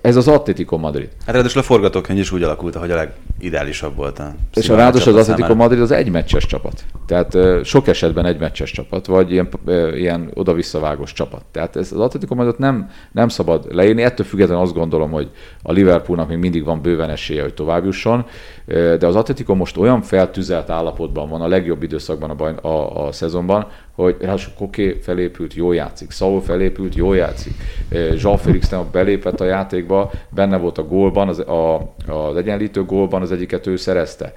[0.00, 1.08] ez az Atletico Madrid.
[1.26, 4.18] Hát ráadásul a forgatókönyv is úgy alakult, hogy a legideálisabb volt.
[4.18, 6.84] A és a ráadásul az Atletico Madrid az egy meccses csapat.
[7.06, 9.48] Tehát sok esetben egy meccses csapat, vagy ilyen,
[9.94, 11.42] ilyen oda-visszavágos csapat.
[11.50, 14.02] Tehát ez az Atletico Madrid nem, nem szabad leírni.
[14.02, 15.30] Ettől függetlenül azt gondolom, hogy
[15.62, 18.26] a Liverpoolnak még mindig van bőven esélye, hogy tovább jusson.
[18.66, 23.12] De az Atletico most olyan feltüzelt állapotban van a legjobb időszakban a, baj, a, a
[23.12, 23.66] szezonban,
[24.00, 27.52] hogy ráadásul Koké felépült, jó játszik, Saul felépült, jó játszik,
[28.22, 33.22] Jean Felix nem belépett a játékba, benne volt a gólban, az, a, az egyenlítő gólban,
[33.22, 34.32] az egyiket ő szerezte.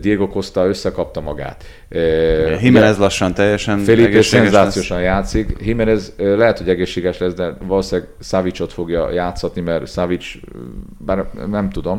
[0.00, 1.64] Diego Costa összekapta magát.
[2.60, 5.06] Jimenez lassan teljesen Felipe szenzációsan lesz.
[5.06, 5.56] játszik.
[5.60, 10.24] Jimenez lehet, hogy egészséges lesz, de valószínűleg Savicot fogja játszatni, mert Savic,
[10.98, 11.98] bár nem tudom,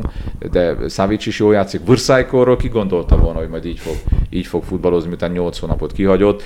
[0.50, 1.80] de Savic is jól játszik.
[1.84, 3.94] Vurszájkorról ki gondolta volna, hogy majd így fog,
[4.30, 6.42] így fog futballozni, miután 8 hónapot kihagyott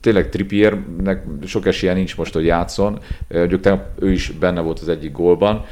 [0.00, 2.98] tényleg Trippiernek sok esélye nincs most, hogy játszon.
[3.28, 5.64] Ugye ő is benne volt az egyik gólban,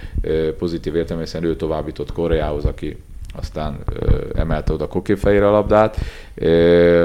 [0.59, 2.97] pozitív értelemben, hiszen ő továbbított Koreához, aki
[3.37, 3.79] aztán
[4.35, 5.97] emelte oda koképfejére a labdát.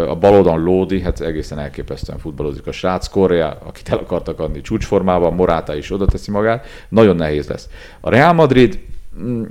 [0.10, 3.08] A bal oldalon Lódi, hát egészen elképesztően futballozik a srác.
[3.08, 6.66] Korea, akit el akartak adni csúcsformában, Morata is oda teszi magát.
[6.90, 7.70] Nagyon nehéz lesz.
[8.00, 8.80] A Real Madrid,
[9.22, 9.44] mm,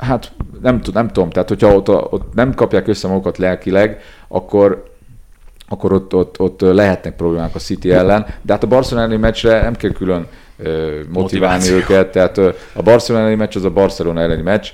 [0.00, 0.32] hát
[0.62, 4.88] nem, nem tudom, tehát hogyha ott, ott nem kapják össze magukat lelkileg, akkor
[5.72, 9.74] akkor ott, ott, ott lehetnek problémák a City ellen, de hát a Barcelona meccsre nem
[9.74, 11.76] kell külön motiválni Motiváció.
[11.76, 12.38] őket, tehát
[12.72, 14.68] a Barcelona elleni meccs az a Barcelona elleni meccs.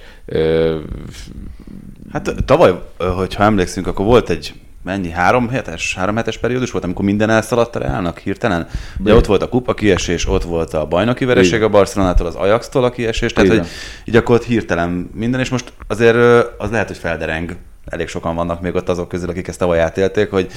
[2.12, 2.82] Hát tavaly,
[3.16, 4.54] hogyha emlékszünk, akkor volt egy
[4.87, 8.68] mennyi, három hetes, három hetes periódus volt, amikor minden elszaladt a Reálnak hirtelen.
[8.99, 12.85] Ugye ott volt a kupa kiesés, ott volt a bajnoki vereség a Barcelonától, az Ajax-tól
[12.85, 13.66] a kiesés, tehát hogy
[14.05, 16.16] így akkor ott hirtelen minden, és most azért
[16.59, 17.57] az lehet, hogy feldereng.
[17.85, 20.51] Elég sokan vannak még ott azok közül, akik ezt tavaly átélték, hogy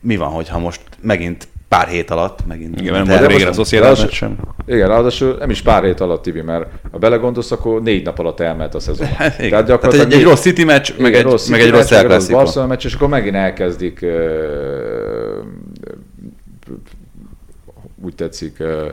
[0.00, 2.80] mi van, hogyha most megint pár hét alatt megint.
[2.80, 4.36] Igen, mert régen az Sociedad sem.
[4.66, 8.40] Igen, ráadásul nem is pár hét alatt, Tibi, mert ha belegondolsz, akkor négy nap alatt
[8.40, 9.06] elment a szezon.
[9.16, 11.90] Tehát gyakorlatilag Tehát egy, egy rossz City meccs, igen, meg egy rossz, meg egy rossz
[11.90, 14.10] meccs, rossz Barcelona meccs, és akkor megint elkezdik uh,
[18.04, 18.86] úgy tetszik uh,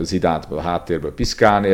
[0.00, 1.68] Zidánt a háttérből piszkálni,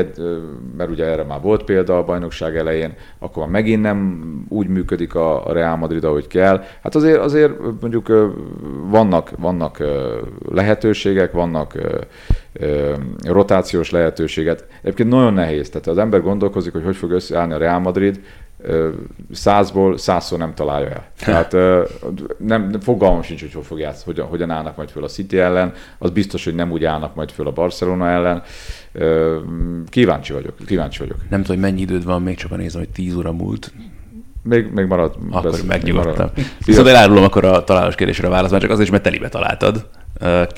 [0.77, 5.14] mert ugye erre már volt példa a bajnokság elején, akkor már megint nem úgy működik
[5.14, 6.62] a Real Madrid, ahogy kell.
[6.83, 8.33] Hát azért, azért mondjuk
[8.90, 9.83] vannak, vannak
[10.48, 11.79] lehetőségek, van,nak
[13.24, 14.66] rotációs lehetőséget.
[14.83, 18.20] Egyébként nagyon nehéz, tehát az ember gondolkozik, hogy hogy fog összeállni a Real Madrid,
[19.33, 21.07] százból százszor nem találja el.
[21.18, 21.53] Tehát
[22.38, 25.38] nem, nem fogalmam sincs, hogy hogy fog játszani, hogyan, hogyan állnak majd föl a City
[25.38, 28.42] ellen, az biztos, hogy nem úgy állnak majd föl a Barcelona ellen.
[29.88, 31.16] Kíváncsi vagyok, kíváncsi vagyok.
[31.31, 33.72] Nem tudom, hogy mennyi időd van, még csak nézem, hogy 10 óra múlt.
[34.42, 35.16] Még, még marad.
[35.31, 36.31] Akkor megnyugodtam.
[36.64, 39.88] Viszont elárulom akkor a találós kérdésre a választ, már csak azért is, mert telibe találtad.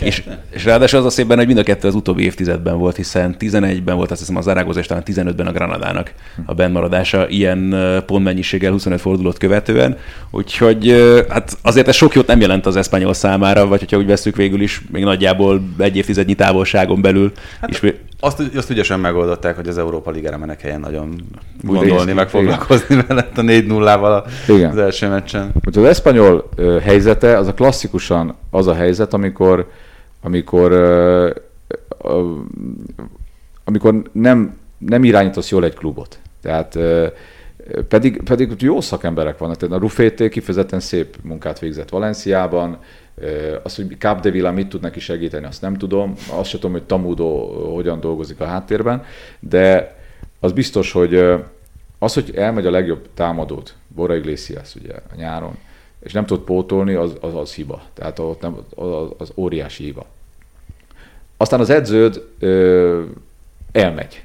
[0.01, 3.37] És, és ráadásul az a szépben, hogy mind a kettő az utóbbi évtizedben volt, hiszen
[3.39, 6.13] 11-ben volt azt hiszem az Zaragoza, és talán 15-ben a Granadának
[6.45, 9.97] a bennmaradása ilyen pontmennyiséggel 25 fordulót követően.
[10.31, 10.91] Úgyhogy
[11.29, 14.61] hát azért ez sok jót nem jelent az eszpanyol számára, vagy hogyha úgy veszük végül
[14.61, 17.33] is, még nagyjából egy évtizednyi távolságon belül.
[17.61, 17.81] Hát, is...
[18.21, 21.21] azt, azt ügyesen megoldották, hogy az Európa Ligára mennek helyen nagyon
[21.63, 24.25] gondolni, meg foglalkozni mellett a 4-0-val
[24.71, 25.53] az első meccsen.
[25.65, 26.49] Az eszpanyol
[26.83, 29.71] helyzete az a klasszikusan az a helyzet, amikor,
[30.23, 30.73] amikor,
[33.65, 36.19] amikor nem, nem irányítasz jól egy klubot.
[36.43, 36.79] Tehát
[37.89, 39.57] pedig, pedig jó szakemberek vannak.
[39.57, 42.79] Tehát a Rufété kifejezetten szép munkát végzett Valenciában,
[43.63, 46.15] az, hogy Capdevilla mit tud neki segíteni, azt nem tudom.
[46.31, 47.27] Azt sem tudom, hogy Tamudo
[47.75, 49.05] hogyan dolgozik a háttérben,
[49.41, 49.97] de
[50.41, 51.15] az biztos, hogy
[51.99, 55.57] az, hogy elmegy a legjobb támadót, Bora Iglesias ugye a nyáron,
[55.99, 57.83] és nem tud pótolni, az, az, az hiba.
[57.95, 60.07] Tehát ott nem, az, az óriási hiba.
[61.37, 63.03] Aztán az edződ ö,
[63.73, 64.25] elmegy.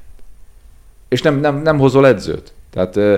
[1.08, 2.54] És nem, nem, nem hozol edzőt.
[2.72, 3.18] Tehát ö,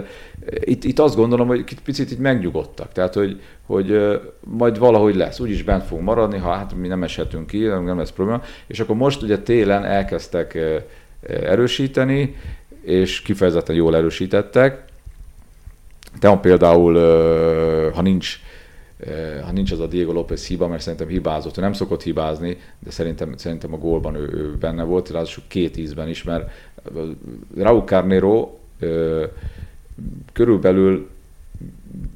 [0.60, 2.92] itt, itt azt gondolom, hogy picit így megnyugodtak.
[2.92, 5.40] Tehát, hogy, hogy ö, majd valahogy lesz.
[5.40, 8.42] Úgyis bent fogunk maradni, ha hát mi nem eshetünk ki, nem lesz probléma.
[8.68, 10.78] És akkor most ugye télen elkezdtek ö,
[11.28, 12.36] erősíteni,
[12.82, 14.86] és kifejezetten jól erősítettek.
[16.20, 16.94] Tehát például,
[17.92, 18.40] ha nincs
[19.46, 22.92] ha nincs az a Diego López hiba, mert szerintem hibázott, ő nem szokott hibázni, de
[22.92, 26.52] szerintem, szerintem a gólban ő, ő benne volt, ráadásul két ízben is, mert
[27.58, 28.58] Raúl Carnero
[30.34, 31.10] körülbelül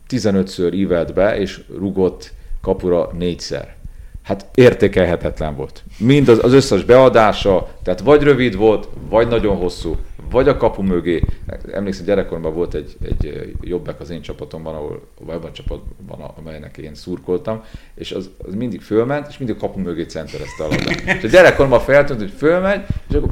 [0.10, 3.76] 15-ször ívelt be, és rugott kapura négyszer.
[4.24, 5.84] Hát értékelhetetlen volt.
[5.98, 9.96] Mind az, az összes beadása, tehát vagy rövid volt, vagy nagyon hosszú,
[10.30, 11.24] vagy a kapu mögé.
[11.72, 16.96] Emlékszem, gyerekkoromban volt egy, egy jobbek az én csapatomban, ahol, vagy a csapatban, amelynek én
[16.96, 17.64] szurkoltam,
[17.96, 21.18] és az, az mindig fölment, és mindig a kapu mögé centerezte a labdát.
[21.18, 23.30] És a gyerekkoromban feltűnt, hogy fölmegy, és akkor,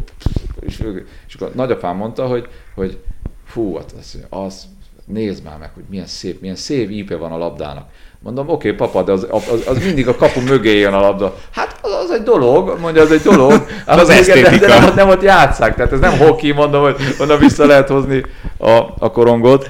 [0.59, 0.83] és,
[1.27, 2.97] és akkor nagyapám mondta, hogy, hogy
[3.45, 4.67] fú, hát az, az,
[5.05, 7.89] nézd már meg, hogy milyen szép, milyen szép ípe van a labdának.
[8.19, 11.35] Mondom, oké, okay, papa, de az, az, az, mindig a kapu mögé jön a labda.
[11.51, 13.51] Hát az, az egy dolog, mondja, az egy dolog.
[13.85, 14.49] az, az esztétika.
[14.49, 17.87] De, de nem, nem ott játszák, tehát ez nem hoki, mondom, hogy onnan vissza lehet
[17.87, 18.25] hozni
[18.57, 19.69] a, a korongot.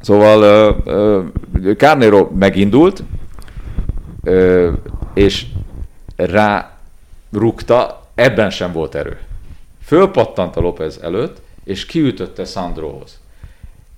[0.00, 0.76] Szóval
[1.76, 3.02] Carnero megindult,
[5.14, 5.46] és
[6.16, 6.78] rá
[7.32, 9.18] rúgta, ebben sem volt erő.
[9.84, 13.18] Fölpattant a López előtt, és kiütötte Sandrohoz.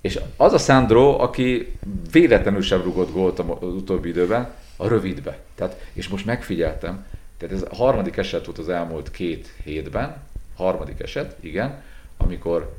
[0.01, 1.77] És az a Sandro, aki
[2.11, 5.39] véletlenül sem rugott gólt az utóbbi időben, a rövidbe.
[5.55, 7.05] Tehát, és most megfigyeltem,
[7.37, 10.15] tehát ez a harmadik eset volt az elmúlt két hétben,
[10.55, 11.81] harmadik eset, igen,
[12.17, 12.73] amikor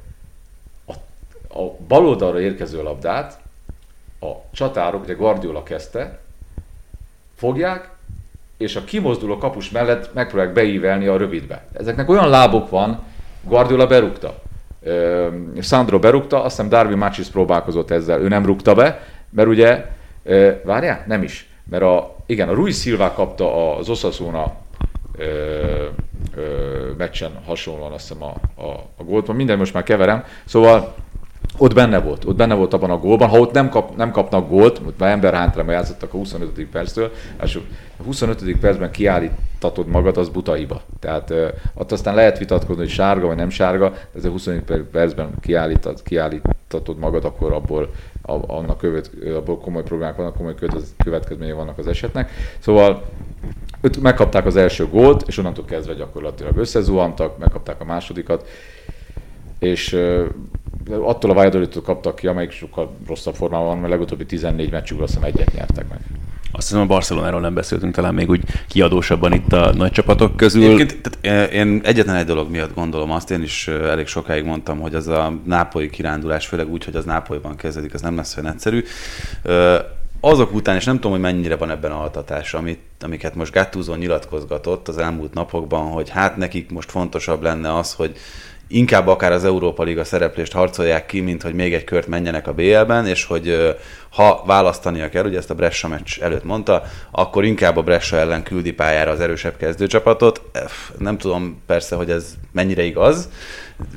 [0.86, 0.92] a,
[1.58, 3.40] a bal oldalra érkező labdát
[4.20, 6.20] a csatárok, ugye Guardiola kezdte,
[7.36, 7.90] fogják,
[8.56, 11.66] és a kimozduló kapus mellett megpróbálják beívelni a rövidbe.
[11.72, 13.02] Ezeknek olyan lábok van,
[13.42, 14.42] Guardiola berúgta,
[15.60, 19.00] Sandro berúgta, azt hiszem Darwin Machis próbálkozott ezzel, ő nem rúgta be,
[19.30, 19.84] mert ugye,
[20.64, 24.56] várjál, nem is, mert a, igen, a Ruiz Silva kapta az Osasuna
[25.18, 25.86] ö,
[26.96, 30.94] meccsen hasonlóan azt hiszem a, a, a gólt, minden most már keverem, szóval
[31.58, 34.48] ott benne volt, ott benne volt abban a gólban, ha ott nem, kap, nem kapnak
[34.48, 36.66] gólt, ott már ember hátra játszottak a 25.
[36.66, 37.58] perctől, és
[37.98, 38.58] a 25.
[38.58, 40.82] percben kiállítatod magad, az buta hiba.
[41.00, 44.82] Tehát uh, ott aztán lehet vitatkozni, hogy sárga vagy nem sárga, de ez a 25.
[44.92, 47.90] percben kiállítad, kiállítatod magad, akkor abból,
[48.22, 50.54] a, annak követ, abból komoly problémák vannak, komoly
[51.04, 52.30] következményei vannak az esetnek.
[52.58, 53.02] Szóval
[54.00, 58.48] megkapták az első gólt, és onnantól kezdve gyakorlatilag összezuhantak, megkapták a másodikat,
[59.58, 59.92] és
[61.00, 65.14] attól a valladolid kaptak ki, amelyik sokkal rosszabb formában van, mert legutóbbi 14 meccsükből azt
[65.14, 65.98] hiszem egyet nyertek meg.
[66.52, 70.64] Azt hiszem a Barcelonáról nem beszéltünk talán még úgy kiadósabban itt a nagy csapatok közül.
[70.64, 74.94] Egyébként, tehát én egyetlen egy dolog miatt gondolom azt, én is elég sokáig mondtam, hogy
[74.94, 78.84] az a nápolyi kirándulás, főleg úgy, hogy az Nápolyban kezdődik, az nem lesz olyan egyszerű.
[80.20, 83.94] Azok után, és nem tudom, hogy mennyire van ebben a altatás, amit, amiket most Gattuso
[83.94, 88.16] nyilatkozgatott az elmúlt napokban, hogy hát nekik most fontosabb lenne az, hogy
[88.68, 92.52] inkább akár az Európa Liga szereplést harcolják ki, mint hogy még egy kört menjenek a
[92.52, 93.76] BL-ben, és hogy
[94.10, 98.42] ha választania kell, ugye ezt a Bressa meccs előtt mondta, akkor inkább a Bressa ellen
[98.42, 100.42] küldi pályára az erősebb kezdőcsapatot.
[100.98, 103.28] Nem tudom persze, hogy ez mennyire igaz,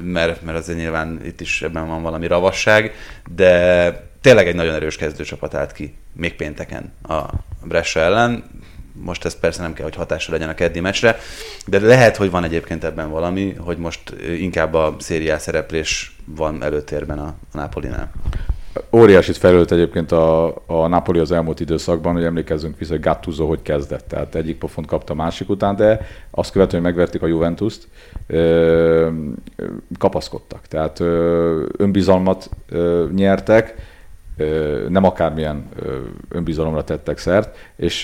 [0.03, 2.93] mert, mert azért nyilván itt is ebben van valami ravasság,
[3.36, 7.24] de tényleg egy nagyon erős kezdőcsapat állt ki, még pénteken a
[7.63, 8.43] Bressa ellen
[8.93, 11.17] most ez persze nem kell, hogy hatással legyen a keddi meccsre,
[11.65, 17.19] de lehet, hogy van egyébként ebben valami, hogy most inkább a szériá szereplés van előtérben
[17.19, 18.11] a, a Napolinál.
[18.91, 23.61] Óriásit fejlődött egyébként a, a Napoli az elmúlt időszakban, hogy emlékezzünk vissza, hogy Gattuso hogy
[23.61, 24.07] kezdett.
[24.07, 27.87] Tehát egyik pofont kapta másik után, de azt követően, hogy megverték a Juventus-t,
[29.97, 30.67] kapaszkodtak.
[30.67, 30.99] Tehát
[31.77, 32.49] önbizalmat
[33.15, 33.75] nyertek,
[34.89, 35.69] nem akármilyen
[36.29, 38.03] önbizalomra tettek szert, és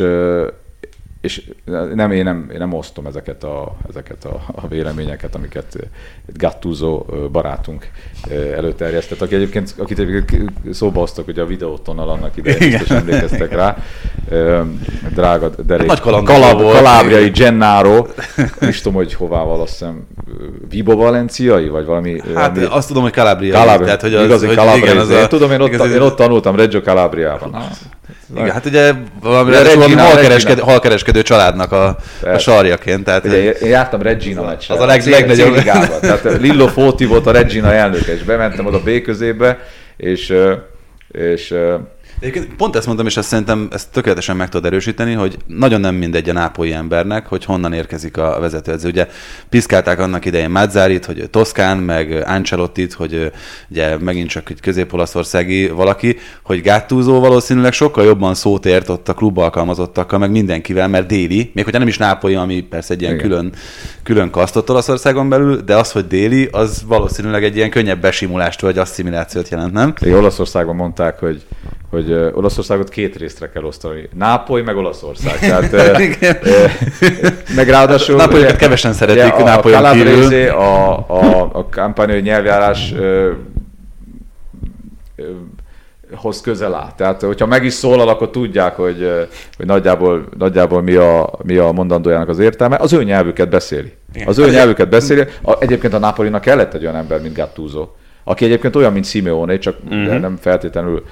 [1.22, 1.52] és
[1.94, 5.78] nem, én, nem, én nem osztom ezeket a, ezeket a, a véleményeket, amiket
[6.26, 7.88] Gattuso barátunk
[8.56, 13.78] előterjesztett, aki egyébként, akit egyébként szóba hoztak, hogy a videótonnal annak idején biztos emlékeztek rá.
[15.14, 15.88] Drága derék.
[15.88, 18.08] Nagy Kalab, Kalábriai Gennaro,
[18.60, 20.02] nem is tudom, hogy hová valószínűleg
[20.70, 22.22] Vibo Valenciai, vagy valami...
[22.36, 23.54] Hát ami, azt tudom, hogy Calabria.
[23.54, 23.86] Calabria.
[23.86, 24.86] Tehát, hogy az, igazi hogy Calabria.
[24.86, 27.56] Igen, az a, tudom, én ott, igazi, én ott tanultam Reggio Calabriában.
[28.36, 33.04] Igen, hát ugye valami, Regina, halkereskedő, halkereskedő családnak a, a sarjaként.
[33.04, 34.76] Tehát, ugye, én jártam Regina meccsen.
[34.76, 35.56] Az a leg, legnagyobb.
[35.56, 39.60] Tehát Lillo Fóti volt a Regina elnöke, és bementem oda B közébe,
[39.98, 40.34] és,
[41.08, 41.54] és
[42.20, 45.96] Egyébként pont ezt mondtam, és ezt szerintem ezt tökéletesen meg tudod erősíteni, hogy nagyon nem
[45.96, 48.90] mindegy a nápolyi embernek, hogy honnan érkezik a vezetőedző.
[48.90, 49.08] Ugye
[49.50, 53.32] piszkálták annak idején Mazzarit, hogy Toszkán, meg Ancelottit, hogy
[53.70, 59.14] ugye megint csak egy közép-olaszországi valaki, hogy Gattuso valószínűleg sokkal jobban szót ért ott a
[59.14, 63.14] klub alkalmazottakkal, meg mindenkivel, mert déli, még hogyha nem is nápolyi, ami persze egy ilyen
[63.14, 63.28] Igen.
[63.28, 63.54] külön,
[64.04, 68.78] külön kasztott Olaszországon belül, de az, hogy déli, az valószínűleg egy ilyen könnyebb besimulást vagy
[68.78, 69.94] asszimilációt jelent, nem?
[70.00, 71.46] Igen, Olaszországban mondták, hogy
[71.90, 74.10] hogy Olaszországot két részre kell osztani.
[74.14, 75.40] Nápoly meg Olaszország.
[75.72, 75.72] Tehát,
[77.56, 78.16] meg ráadásul...
[78.26, 80.50] Nápolyokat kevesen szeretik a, Nápolyon a kívül.
[80.50, 83.32] A, a, a kampányai nyelvjárás ö,
[85.16, 85.24] ö,
[86.16, 86.92] hoz közel áll.
[86.96, 89.28] Tehát, hogyha meg is szólal, akkor tudják, hogy,
[89.58, 92.76] hogy nagyjából, nagyjából mi, a, mi a mondandójának az értelme.
[92.76, 93.94] Az ő nyelvüket beszéli.
[94.26, 95.24] Az ő nyelvüket beszéli.
[95.44, 97.88] A, egyébként a Napolinak kellett egy olyan ember, mint Gattuso,
[98.28, 100.20] aki egyébként olyan, mint Simeone, csak uh-huh.
[100.20, 101.04] nem feltétlenül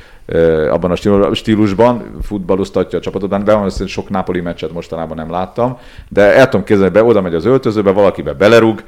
[0.70, 5.78] abban a stílusban futballoztatja a csapatot, de hogy sok Napoli meccset mostanában nem láttam,
[6.09, 8.84] de el tudom képzelni, be oda megy az öltözőbe, valakibe belerúg,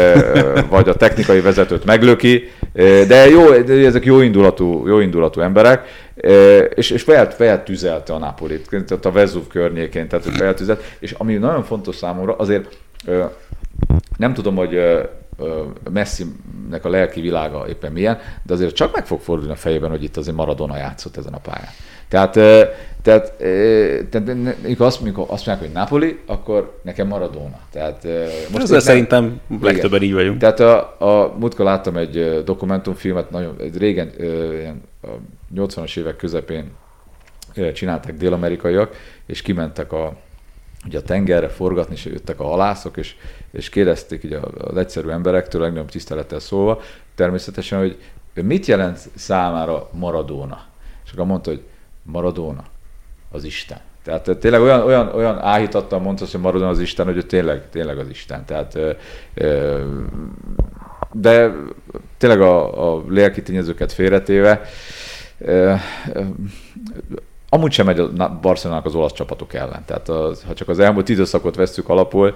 [0.70, 2.50] vagy a technikai vezetőt meglöki,
[3.08, 5.86] de jó, ezek jó indulatú, jó indulatú emberek,
[6.74, 11.62] és, és fel, feltüzelte a Napolit, tehát a Vezuv környékén, tehát feltüzelt, és ami nagyon
[11.62, 12.78] fontos számomra, azért
[14.16, 14.80] nem tudom, hogy
[15.90, 20.02] Messinek a lelki világa éppen milyen, de azért csak meg fog fordulni a fejében, hogy
[20.02, 21.70] itt azért Maradona játszott ezen a pályán.
[22.08, 22.32] Tehát,
[23.02, 23.32] tehát,
[24.10, 27.58] tehát mikor azt, mikor azt mondják, hogy Napoli, akkor nekem Maradona.
[27.70, 28.06] Tehát,
[28.50, 30.38] most Ezzel szerintem legtöbben így vagyunk.
[30.38, 35.08] Tehát a, a múltkor láttam egy dokumentumfilmet, nagyon régen, ilyen a
[35.54, 36.70] 80-as évek közepén
[37.74, 40.16] csinálták dél-amerikaiak, és kimentek a,
[40.88, 43.14] ugye a tengerre forgatni, és jöttek a halászok, és,
[43.50, 46.80] és kérdezték így az egyszerű emberektől, legnagyobb tisztelettel szólva,
[47.14, 47.98] természetesen, hogy
[48.34, 50.64] mit jelent számára Maradona?
[51.04, 51.62] És akkor mondta, hogy
[52.02, 52.64] Maradona
[53.30, 53.78] az Isten.
[54.02, 57.98] Tehát tényleg olyan, olyan, olyan áhítattal mondta, hogy Maradona az Isten, hogy ő tényleg, tényleg
[57.98, 58.44] az Isten.
[58.44, 58.78] Tehát,
[61.12, 61.52] de
[62.18, 64.60] tényleg a, a lelki tényezőket félretéve,
[67.48, 69.82] amúgy sem megy a Barcelonának az olasz csapatok ellen.
[69.86, 72.34] Tehát az, ha csak az elmúlt időszakot vesztük alapul,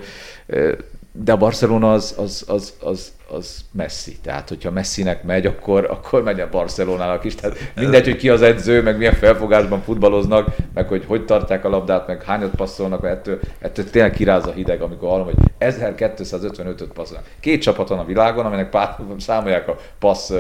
[1.13, 4.17] de a Barcelona az, az, az, az, az Messi.
[4.23, 7.35] Tehát, hogyha Messinek megy, akkor, akkor megy a Barcelonának is.
[7.35, 11.69] Tehát mindegy, hogy ki az edző, meg milyen felfogásban futballoznak, meg hogy hogy tartják a
[11.69, 17.27] labdát, meg hányat passzolnak, ettől, ettől tényleg kiráz a hideg, amikor hallom, hogy 1255-öt passzolnak.
[17.41, 20.33] Két csapat van a világon, aminek pár, számolják a passz,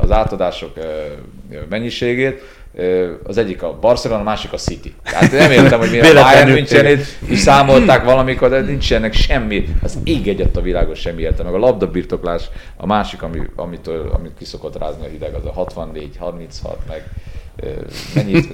[0.00, 0.72] az átadások
[1.68, 2.42] mennyiségét,
[3.22, 4.94] az egyik a Barcelona, a másik a City.
[5.02, 9.98] Tehát nem értem, hogy miért a Bayern Münchenét is számolták valamikor, de nincsenek semmi, az
[10.04, 11.50] ég egyet a világon semmi értelme.
[11.50, 16.16] Meg a labdabirtoklás, a másik, ami, amitől, amit kiszokott rázni a hideg, az a 64,
[16.18, 17.04] 36, meg
[18.14, 18.52] mennyit?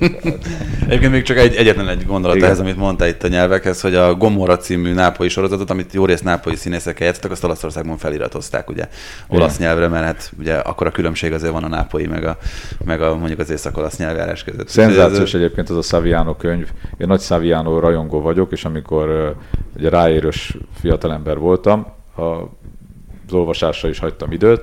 [0.86, 2.48] Egyébként még csak egy, egyetlen egy gondolat Igen.
[2.48, 6.20] ehhez, amit mondta itt a nyelvekhez, hogy a Gomorra című nápolyi sorozatot, amit jó rész
[6.20, 8.88] nápolyi színészek játszottak, azt Olaszországban feliratozták ugye
[9.28, 9.66] olasz Igen.
[9.66, 12.38] nyelvre, mert hát ugye akkor a különbség azért van a nápolyi, meg a,
[12.84, 14.68] meg a mondjuk az észak-olasz nyelvjárás között.
[14.68, 16.68] Szenzációs ez, egyébként az a Saviano könyv.
[16.96, 19.36] Én nagy Saviano rajongó vagyok, és amikor
[19.76, 21.86] ugye ráérős fiatalember voltam,
[22.16, 24.62] a, az olvasásra is hagytam időt,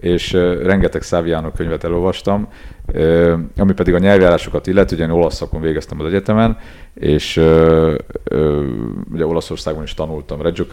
[0.00, 0.32] és
[0.62, 2.48] rengeteg Saviano könyvet elolvastam,
[3.56, 6.58] ami pedig a nyelvjárásokat illet, ugye én olasz végeztem az egyetemen,
[6.94, 7.36] és
[9.12, 10.64] ugye Olaszországban is tanultam, Reggio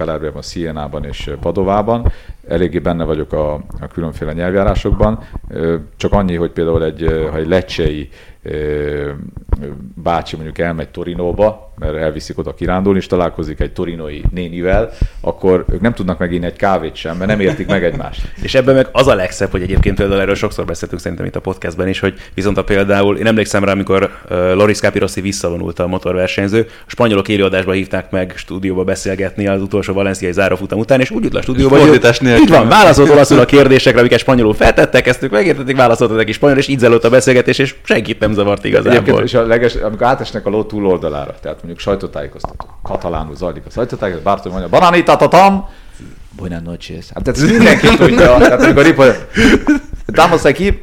[0.42, 2.12] Sienában és Padovában,
[2.48, 5.20] eléggé benne vagyok a, a különféle nyelvjárásokban,
[5.96, 8.10] csak annyi, hogy például egy, ha egy lecsei
[9.96, 14.92] bácsi mondjuk elmegy Torinóba, mert elviszik oda kirándulni, és találkozik egy torinoi nénivel,
[15.22, 18.34] akkor ők nem tudnak meginni egy kávét sem, mert nem értik meg egymást.
[18.42, 21.40] és ebben meg az a legszebb, hogy egyébként például erről sokszor beszéltünk szerintem itt a
[21.40, 25.88] podcastben is, hogy viszont a például, én emlékszem rá, amikor uh, Loris Capirossi visszavonult a
[25.88, 31.24] motorversenyző, a spanyolok élőadásba hívták meg stúdióba beszélgetni az utolsó valenciai zárófutam után, és úgy
[31.24, 35.32] jut a stúdióba, hogy így van, válaszolt olaszul a kérdésekre, amiket spanyolul feltettek, ezt ők
[35.32, 38.92] megértették, válaszoltak neki spanyol, és így a beszélgetés, és senkit nem zavart igazából.
[38.92, 43.70] Egyébként, és a leges, amikor átesnek a ló túloldalára, tehát mondjuk sajtótájékoztató, katalánul zajlik a
[43.70, 45.68] sajtótájékoztató, Bártony mondja, bananita tatam,
[46.30, 47.06] buenas noches.
[47.14, 49.06] Hát tehát ez mindenki tudja, tehát amikor ripa,
[50.08, 50.82] Damos aquí,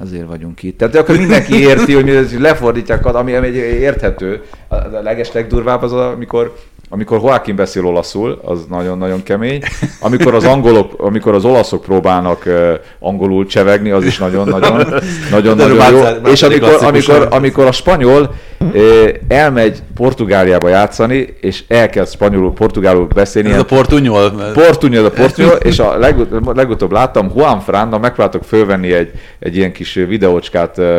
[0.00, 0.78] azért vagyunk itt.
[0.78, 4.42] Tehát akkor mindenki érti, hogy lefordítják, ami, ami érthető.
[4.68, 6.54] A leges legdurvább az, amikor
[6.88, 9.62] amikor Joaquin beszél olaszul, az nagyon-nagyon kemény.
[10.00, 14.86] Amikor az angolok, amikor az olaszok próbálnak uh, angolul csevegni, az is nagyon-nagyon
[15.30, 16.30] nagyon, nagyon jó.
[16.30, 23.50] És amikor, amikor, amikor a spanyol uh, elmegy Portugáliába játszani, és elkezd spanyolul, portugálul beszélni.
[23.50, 24.30] Ez a portunyol.
[24.54, 29.72] Portunyol, a portunyol, és a legut- legutóbb láttam, Juan Franda, megpróbáltak fölvenni egy, egy ilyen
[29.72, 30.98] kis videócskát uh,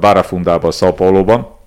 [0.00, 1.60] Barafundában, São Paulo-ban,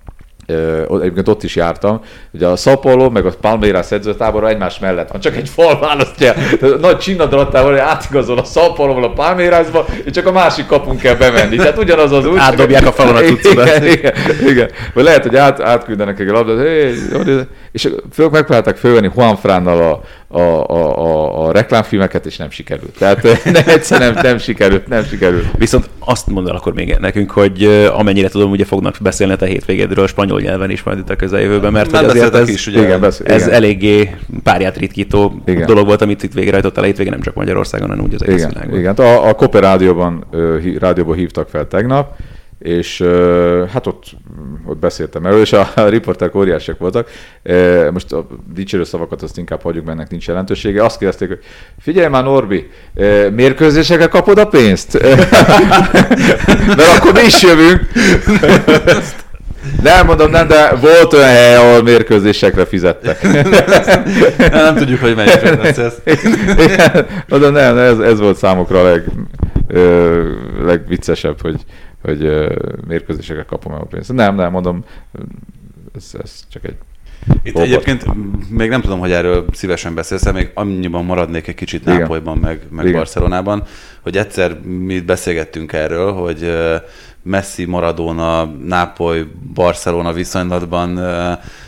[0.46, 5.36] egyébként ott is jártam, ugye a Paulo meg a Palmeiras edzőtábor egymás mellett van, csak
[5.36, 6.34] egy fal választja,
[6.80, 11.56] nagy csinnadrattával, hogy átigazol a Paulo a Palmeirasba, és csak a másik kapunk kell bemenni.
[11.56, 12.38] Tehát ugyanaz az út.
[12.38, 13.22] Átdobják a falon a.
[13.56, 14.14] Igen, igen,
[14.46, 14.70] igen.
[14.94, 16.94] Vagy lehet, hogy át, átküldenek egy labdát, hey,
[17.76, 20.02] és föl, megpróbálták fölvenni Juan Frannal a,
[20.38, 22.98] a, a, a, a reklámfilmeket, és nem sikerült.
[22.98, 23.22] Tehát
[23.52, 25.46] ne, egyszerűen nem, nem sikerült, nem sikerült.
[25.58, 30.06] Viszont azt mondd el akkor még nekünk, hogy amennyire tudom, ugye fognak beszélni a hétvégédről
[30.06, 33.26] spanyol nyelven is majd itt a közeljövőben, mert hogy azért ez, is, ugye, igen, beszél,
[33.26, 33.54] ez igen.
[33.54, 35.66] eléggé párját ritkító igen.
[35.66, 38.50] dolog volt, amit itt végrehajtott a hétvégén, nem csak Magyarországon, hanem úgy az egész igen,
[38.52, 38.78] világon.
[38.78, 40.26] Igen, a, a Koper rádióban,
[40.78, 42.16] rádióban hívtak fel tegnap,
[42.58, 43.04] és
[43.72, 44.04] hát ott,
[44.66, 47.10] ott beszéltem erről, és a, a riporterek óriásiak voltak.
[47.92, 50.84] Most a dicsérő szavakat azt inkább hagyjuk, mert ennek nincs jelentősége.
[50.84, 51.40] Azt kérdezték, hogy
[51.80, 52.70] figyelj már Norbi,
[53.30, 54.92] mérkőzésekre kapod a pénzt?
[56.76, 57.80] mert akkor mi is jövünk.
[59.82, 63.22] Nem mondom, nem, de volt olyan hely, ahol mérkőzésekre fizettek.
[64.50, 65.94] nem tudjuk, hogy melyik lesz ez.
[67.28, 69.04] Mondom, nem, ez, ez volt számukra a leg,
[69.68, 70.22] ö,
[70.64, 71.60] legviccesebb, hogy
[72.06, 72.48] hogy
[72.86, 74.12] mérkőzésekre kapom el a pénzt.
[74.12, 74.84] Nem, nem, mondom,
[75.94, 76.76] ez, ez csak egy
[77.42, 77.68] Itt Robot.
[77.68, 78.04] egyébként
[78.50, 82.92] még nem tudom, hogy erről szívesen beszélsz, még annyiban maradnék egy kicsit Nápolyban, meg, meg
[82.92, 83.62] Barcelonában,
[84.02, 86.52] hogy egyszer mi beszélgettünk erről, hogy
[87.22, 90.88] Messi, Maradona, Nápoly, Barcelona viszonylatban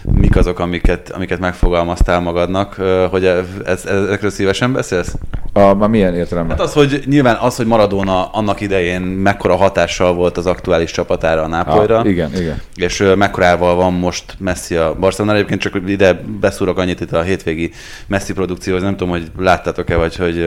[0.02, 2.74] mik azok, amiket, amiket megfogalmaztál magadnak,
[3.10, 5.14] hogy ez, ez, ezekről szívesen beszélsz?
[5.58, 6.56] A, már milyen értelemben?
[6.56, 11.42] Hát az, hogy nyilván az, hogy Maradona annak idején mekkora hatással volt az aktuális csapatára
[11.42, 11.98] a Nápolyra.
[11.98, 12.60] Ah, igen, igen.
[12.74, 15.34] És mekkorával van most Messi a Barcelona.
[15.34, 17.70] Egyébként csak ide beszúrok annyit itt a hétvégi
[18.06, 18.82] Messi produkcióhoz.
[18.82, 20.46] Nem tudom, hogy láttátok-e, vagy hogy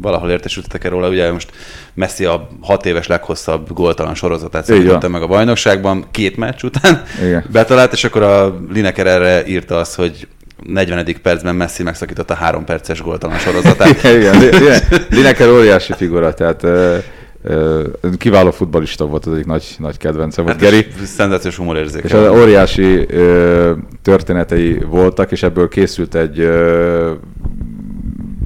[0.00, 1.08] valahol értesültetek-e róla.
[1.08, 1.50] Ugye most
[1.94, 7.44] Messi a hat éves leghosszabb góltalan sorozatát szerintem meg a bajnokságban két meccs után Igen.
[7.52, 10.28] betalált, és akkor a Lineker erre írta azt, hogy
[10.66, 11.16] 40.
[11.22, 14.02] percben Messi megszakította a három perces góltalan sorozatát.
[14.16, 14.82] igen, igen.
[15.10, 16.66] Lineker óriási figura, tehát
[18.18, 20.60] kiváló futbalista volt, az egyik nagy, nagy kedvence volt.
[20.60, 20.86] Hát Geri.
[21.04, 22.06] Szenzációs humorérzéke.
[22.06, 27.12] És az óriási ö, történetei voltak, és ebből készült egy ö,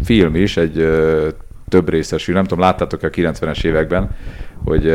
[0.05, 1.29] film is, egy ö,
[1.69, 4.11] több részes nem tudom, láttátok-e a 90-es években,
[4.65, 4.95] hogy,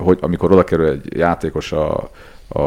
[0.00, 2.10] hogy amikor oda kerül egy játékos a,
[2.48, 2.60] a,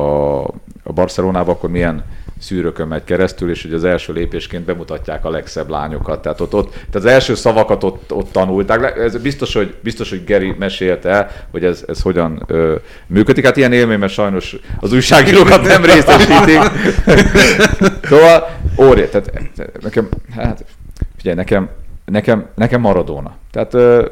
[0.83, 2.03] a Barcelonába, akkor milyen
[2.39, 6.21] szűrökön megy keresztül, és hogy az első lépésként bemutatják a legszebb lányokat.
[6.21, 8.97] Tehát, ott, ott, tehát az első szavakat ott, ott tanulták.
[8.97, 12.75] Ez biztos, hogy, biztos, hogy Geri mesélte el, hogy ez, ez hogyan ö,
[13.07, 13.45] működik.
[13.45, 16.59] Hát ilyen élmény, mert sajnos az újságírókat nem részesítik.
[18.09, 19.09] szóval óriás.
[19.09, 19.31] Tehát
[19.81, 20.65] nekem, hát
[21.17, 21.69] figyelj, nekem
[22.05, 23.35] nekem, nekem Maradona.
[23.51, 23.69] Tehát,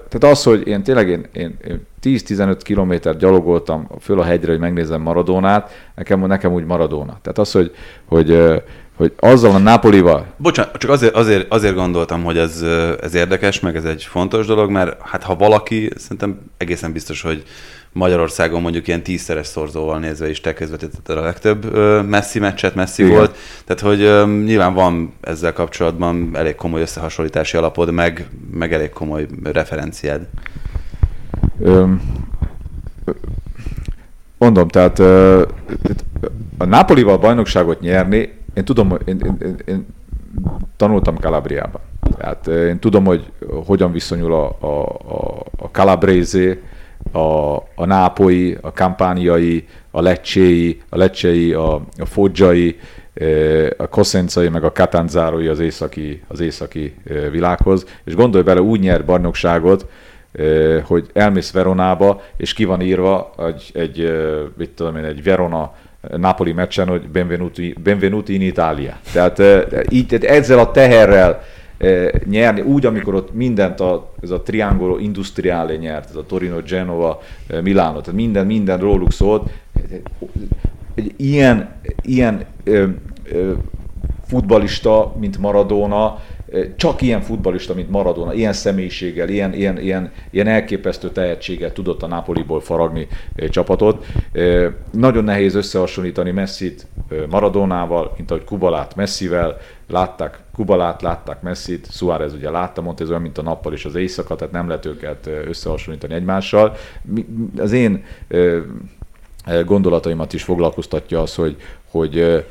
[0.09, 4.59] tehát az, hogy én tényleg én, én, én 10-15 kilométer gyalogoltam föl a hegyre, hogy
[4.59, 7.17] megnézem Maradónát, nekem, nekem úgy Maradona.
[7.21, 7.75] Tehát az, hogy,
[8.05, 8.61] hogy,
[8.95, 10.25] hogy azzal a Napolival...
[10.37, 12.61] Bocsánat, csak azért, azért, azért gondoltam, hogy ez,
[13.01, 17.43] ez érdekes, meg ez egy fontos dolog, mert hát ha valaki, szerintem egészen biztos, hogy
[17.93, 21.73] Magyarországon mondjuk ilyen tízszeres szorzóval nézve is te közvetítetted a legtöbb
[22.07, 23.15] messzi meccset, messzi Igen.
[23.15, 23.37] volt.
[23.65, 30.27] Tehát, hogy nyilván van ezzel kapcsolatban elég komoly összehasonlítási alapod, meg, meg elég komoly referenciád.
[31.59, 32.01] Öm,
[34.37, 34.99] mondom, tehát
[36.57, 39.85] a Napolival bajnokságot nyerni, én tudom, én, én, én, én
[40.77, 41.81] tanultam Calabriában.
[42.17, 43.31] Tehát én tudom, hogy
[43.65, 44.81] hogyan viszonyul a, a,
[45.15, 46.57] a, a Calabrese
[47.11, 52.79] a, a nápoi, a kampániai, a lecséi, a lecséi, a, a fodzsai,
[53.13, 53.25] e,
[53.77, 57.85] a koszencai, meg a katanzárói az északi, az északi e, világhoz.
[58.03, 59.85] És gondolj bele, úgy nyer bajnokságot,
[60.31, 64.13] e, hogy elmész Veronába, és ki van írva egy, egy
[64.57, 65.73] mit tudom én, egy Verona
[66.17, 68.97] Napoli meccsen, hogy benvenuti, benvenuti in Italia.
[69.13, 69.41] Tehát
[69.89, 71.43] így, tehát ezzel a teherrel
[72.25, 77.21] nyerni, úgy, amikor ott mindent a, ez a Triangolo Industriale nyert, ez a Torino, Genova,
[77.61, 79.49] Milano, tehát minden, minden róluk szólt.
[80.95, 81.69] Egy ilyen,
[82.01, 82.85] ilyen ö,
[83.23, 83.51] ö,
[84.25, 86.19] futbalista, mint Maradona,
[86.75, 92.07] csak ilyen futbalista, mint Maradona, ilyen személyiséggel, ilyen, ilyen, ilyen, ilyen elképesztő tehetséggel tudott a
[92.07, 93.07] Napoliból faragni
[93.49, 94.05] csapatot.
[94.91, 96.87] Nagyon nehéz összehasonlítani Messit
[97.29, 99.57] Maradonával, mint ahogy Kubalát Messivel,
[99.89, 103.95] látták Kubalát, látták Messit, Suárez ugye látta, mondta, ez olyan, mint a nappal és az
[103.95, 106.75] éjszaka, tehát nem lehet őket összehasonlítani egymással.
[107.57, 108.03] Az én
[109.65, 111.55] gondolataimat is foglalkoztatja az, hogy,
[111.91, 112.45] hogy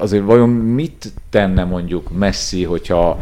[0.00, 3.20] azért vajon mit tenne mondjuk Messi, hogyha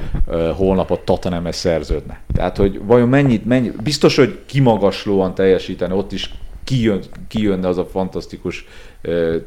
[0.56, 2.20] holnap a tottenham szerződne?
[2.32, 6.30] Tehát, hogy vajon mennyit, mennyit, biztos, hogy kimagaslóan teljesítene, ott is
[6.64, 8.66] kijön, kijönne az a fantasztikus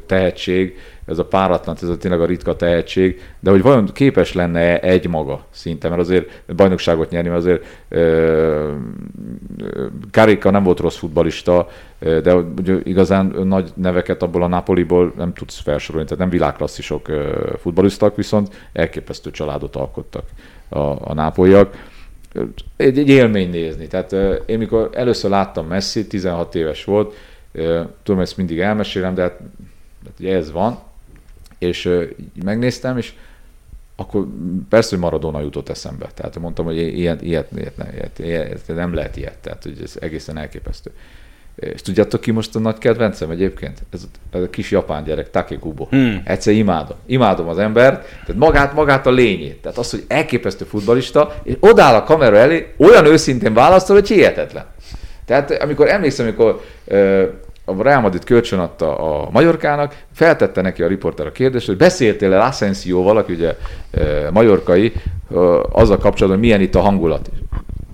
[0.06, 0.76] tehetség,
[1.06, 5.08] ez a páratlan, ez a tényleg a ritka tehetség, de hogy vajon képes lenne egy
[5.08, 7.64] maga szinte, mert azért bajnokságot nyerni, mert azért
[10.10, 12.36] Karika nem volt rossz futbalista, de
[12.82, 17.06] igazán nagy neveket abból a Napoliból nem tudsz felsorolni, tehát nem világklasszisok
[17.60, 20.24] futbalisták, viszont elképesztő családot alkottak
[20.68, 21.90] a, a nápolyak.
[22.76, 23.86] Egy, egy élmény nézni.
[23.86, 24.12] Tehát
[24.46, 27.14] én mikor először láttam Messi, 16 éves volt,
[28.02, 29.38] tudom, ezt mindig elmesélem, de hát,
[30.04, 30.78] hát ugye ez van,
[31.58, 31.98] és
[32.44, 33.12] megnéztem, és
[33.96, 34.26] akkor
[34.68, 36.06] persze, hogy Maradona jutott eszembe.
[36.14, 40.38] Tehát mondtam, hogy ilyet, ilyet, ilyet, ilyet, ilyet, nem lehet ilyet, tehát hogy ez egészen
[40.38, 40.90] elképesztő.
[41.54, 43.82] És tudjátok ki most a nagy kedvencem egyébként?
[43.90, 45.84] Ez, ez a kis japán gyerek, Take Kubo.
[45.84, 46.22] Hmm.
[46.24, 46.96] Egyszer imádom.
[47.06, 49.62] Imádom az embert, tehát magát, magát a lényét.
[49.62, 54.64] Tehát az, hogy elképesztő futbalista, és odáll a kamera elé, olyan őszintén válaszol, hogy hihetetlen.
[55.32, 56.60] Tehát amikor emlékszem, amikor
[57.64, 62.44] a Real Madrid kölcsön adta a Majorkának, feltette neki a riporter a kérdést, hogy beszéltél-e
[62.44, 63.56] Asensio aki ugye
[64.30, 64.92] majorkai,
[65.34, 65.38] e,
[65.72, 67.30] azzal kapcsolatban, milyen itt a hangulat.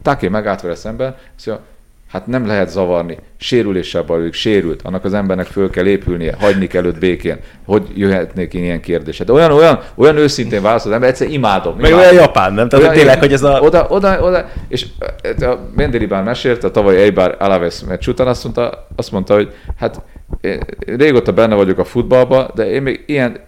[0.03, 1.65] Také megállt vele szemben, azt mondja,
[2.09, 3.19] Hát nem lehet zavarni.
[3.37, 4.83] Sérüléssel bajlik, sérült.
[4.83, 7.39] Annak az embernek föl kell épülnie, hagyni kell őt békén.
[7.67, 9.25] Hogy jöhetnék én ilyen kérdésre?
[9.25, 11.77] De olyan, olyan, olyan őszintén válasz az ember, egyszer imádom.
[11.77, 12.69] Meg olyan japán, nem?
[12.69, 13.61] Tehát Olyan- tényleg, hogy ez a...
[13.61, 14.87] Oda, oda, oda, és
[15.41, 20.03] a Mendelibán mesélt a tavaly Eibar Alaves meccs után, azt mondta, azt mondta, hogy hát
[20.41, 23.41] én régóta benne vagyok a futballba, de én még ilyen,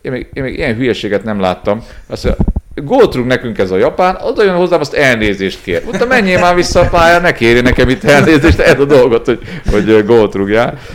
[0.00, 1.84] én még, én még ilyen hülyeséget nem láttam.
[2.06, 5.84] Azt mondja, gólt nekünk ez a japán, oda jön hozzám, azt elnézést kér.
[5.84, 9.40] Mondta, menjél már vissza a pályára, ne kérj nekem itt elnézést, ez a dolgot, hogy,
[9.70, 10.36] hogy gólt.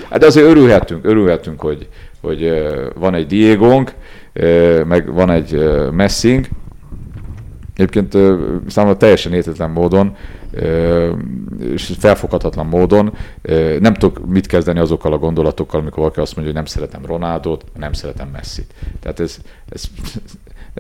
[0.09, 1.87] Hát de azért örülhetünk, örülhetünk, hogy,
[2.21, 2.53] hogy
[2.95, 3.93] van egy Diegónk,
[4.85, 6.47] meg van egy Messing,
[7.79, 8.17] Egyébként
[8.67, 10.15] számomra teljesen értetlen módon,
[11.73, 13.13] és felfoghatatlan módon
[13.79, 17.63] nem tudok mit kezdeni azokkal a gondolatokkal, amikor valaki azt mondja, hogy nem szeretem Ronaldot,
[17.77, 18.73] nem szeretem Messit.
[18.99, 19.37] Tehát ez,
[19.69, 19.83] ez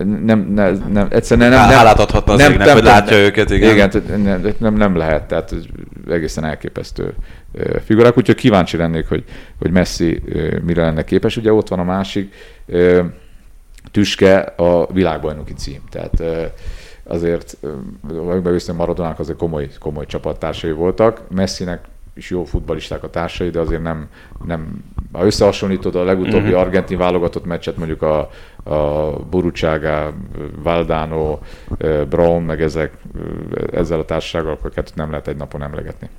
[0.05, 3.73] nem, nem, nem, egyszerűen nem, nem, Hálát adhatna az égnek, hogy látja őket, igen.
[3.73, 3.91] Igen,
[4.23, 5.55] nem, nem, nem lehet, tehát
[6.09, 7.13] egészen elképesztő
[7.85, 9.23] figurák, úgyhogy kíváncsi lennék, hogy,
[9.59, 10.21] hogy Messi
[10.65, 11.37] mire lenne képes.
[11.37, 12.33] Ugye ott van a másik
[13.91, 15.81] tüske, a világbajnoki cím.
[15.89, 16.23] Tehát
[17.03, 17.57] azért,
[18.27, 21.21] megbeviszem Maradonának azért komoly, komoly csapattársai voltak.
[21.29, 21.83] Messinek
[22.13, 24.09] is jó futballisták a társai, de azért nem,
[24.45, 26.59] nem ha összehasonlítod a legutóbbi uh-huh.
[26.59, 28.29] argentin válogatott meccset, mondjuk a,
[28.63, 30.13] a Burucsága,
[30.63, 31.39] Valdano,
[32.09, 32.93] Brown, meg ezek,
[33.71, 36.09] ezzel a társasággal, akkor kettőt nem lehet egy napon emlegetni.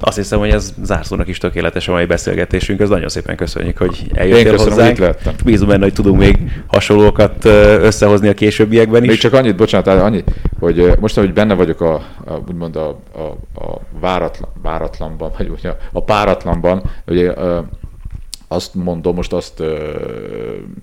[0.00, 2.80] Azt hiszem, hogy ez zárszónak is tökéletes a mai beszélgetésünk.
[2.80, 5.16] Ez nagyon szépen köszönjük, hogy Én eljöttél köszönöm, hogy hozzánk.
[5.26, 5.44] itt.
[5.44, 9.08] Bízom benne, hogy tudunk még hasonlókat összehozni a későbbiekben is.
[9.08, 10.24] Még csak annyit, bocsánat, annyi,
[10.60, 11.94] hogy most, hogy benne vagyok a,
[12.24, 13.22] a úgymond a, a,
[13.64, 17.58] a váratlan, váratlanban, vagy ugye a, a páratlanban, ugye ö,
[18.54, 19.90] azt mondom, most azt ö,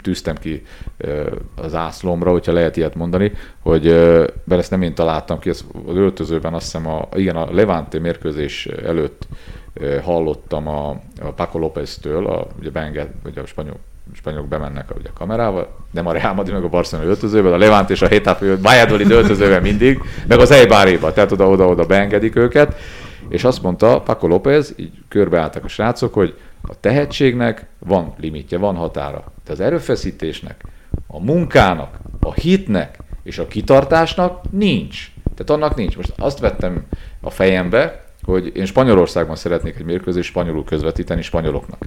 [0.01, 0.65] tűztem ki
[0.97, 5.49] ö, az ászlomra, hogyha lehet ilyet mondani, hogy ö, mert ezt nem én találtam ki,
[5.49, 9.27] ez az öltözőben azt hiszem, a, igen, a Levante mérkőzés előtt
[9.73, 10.89] ö, hallottam a,
[11.21, 13.77] a Paco López-től, a, ugye beenged, ugye a spanyol
[14.13, 17.57] spanyolok bemennek a, ugye a kamerával, nem a Real Madrid, meg a Barcelona öltözőben, a
[17.57, 22.75] Levant és a Hétáp, Valladolid öltözőben mindig, meg az Eibaréba, tehát oda-oda-oda beengedik őket,
[23.29, 28.75] és azt mondta Paco López, így körbeálltak a srácok, hogy a tehetségnek van limitje, van
[28.75, 29.23] határa.
[29.45, 30.63] De az erőfeszítésnek,
[31.07, 35.11] a munkának, a hitnek és a kitartásnak nincs.
[35.35, 35.95] Tehát annak nincs.
[35.95, 36.85] Most azt vettem
[37.21, 41.85] a fejembe, hogy én Spanyolországban szeretnék egy mérkőzést spanyolul közvetíteni spanyoloknak.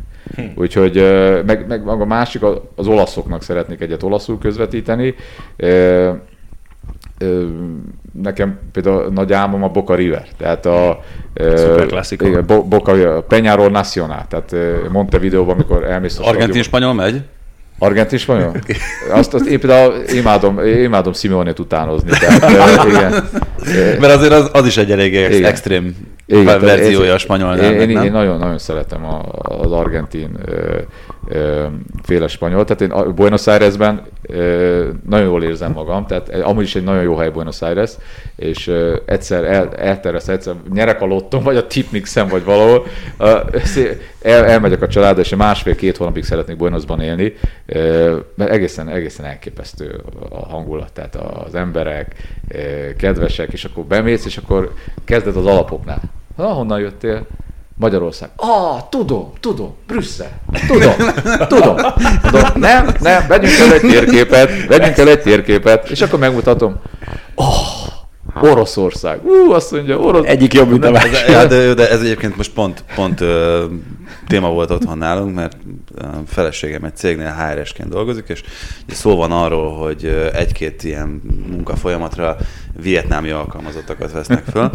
[0.55, 2.43] Úgyhogy ö, meg, meg a másik,
[2.75, 5.15] az olaszoknak szeretnék egyet olaszul közvetíteni.
[8.23, 11.01] Nekem például nagy álmom a Boca River, tehát a
[12.11, 14.55] igen, Bo- Boca Peñarol Nacional, tehát
[14.93, 17.21] Montevideóban, amikor elmész a Argentin-spanyol megy?
[17.79, 18.53] Argentin spanyol?
[19.13, 22.11] Azt, azt én például imádom, imádom Simeone-t utánozni.
[22.11, 23.29] Tehát, igen.
[24.01, 25.45] Mert azért az, az is egy elég Igen.
[25.45, 25.97] extrém
[26.27, 30.79] Igen, verziója ez- a spanyol én, én, nagyon, nagyon szeretem a, az argentin ö,
[31.29, 31.65] ö,
[32.03, 32.65] féle spanyol.
[32.65, 34.03] Tehát én a Buenos Airesben
[35.09, 37.91] nagyon jól érzem magam, tehát amúgy is egy nagyon jó hely Buenos Aires,
[38.37, 38.73] és
[39.05, 42.87] egyszer el, elteresz, egyszer nyerek a lottom, vagy a tipmixen, vagy valahol,
[44.23, 47.35] el, elmegyek a család, és másfél-két hónapig szeretnék Buenosban élni,
[48.35, 50.01] mert egészen, egészen elképesztő
[50.31, 52.15] a hangulat, tehát az emberek
[52.97, 54.73] kedvesek, és akkor bemész, és akkor
[55.05, 56.03] kezded az alapoknál.
[56.37, 57.27] Ha, honnan jöttél?
[57.77, 58.31] Magyarország.
[58.37, 60.41] Ah, tudom, tudom, Brüsszel.
[60.67, 60.93] Tudom,
[61.49, 61.77] tudom.
[62.23, 62.43] tudom.
[62.55, 66.81] Nem, nem, vegyünk el egy térképet, vegyünk el egy térképet, és akkor megmutatom.
[67.35, 67.85] Oh,
[68.41, 69.25] Oroszország.
[69.25, 70.27] Ú, azt mondja, Orosz...
[70.27, 71.13] Egyik jobb, mint a másik.
[71.13, 73.65] Ez, ja, de, de ez egyébként most pont, pont ö,
[74.27, 75.57] téma volt otthon nálunk, mert
[75.99, 78.43] a feleségem egy cégnél HR-esként dolgozik, és
[78.87, 82.37] szó van arról, hogy egy-két ilyen munkafolyamatra
[82.83, 84.71] vietnámi alkalmazottakat vesznek föl,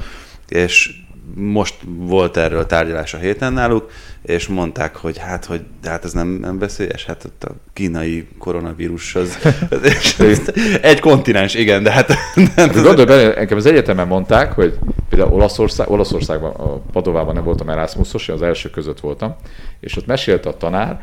[0.47, 0.91] és
[1.36, 6.28] most volt erről tárgyalás a héten náluk, és mondták, hogy hát, hogy hát ez nem,
[6.28, 9.38] nem veszélyes, hát ott a kínai koronavírus az,
[10.82, 12.14] egy kontinens, igen, de hát
[12.56, 14.78] Hát Gondolj bele, nekem az egyetemen mondták, hogy
[15.10, 19.36] például Olaszország, Olaszországban, a Padovában nem voltam Erasmusos, az első között voltam,
[19.80, 21.02] és ott mesélte a tanár,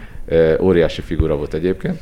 [0.60, 2.00] óriási figura volt egyébként,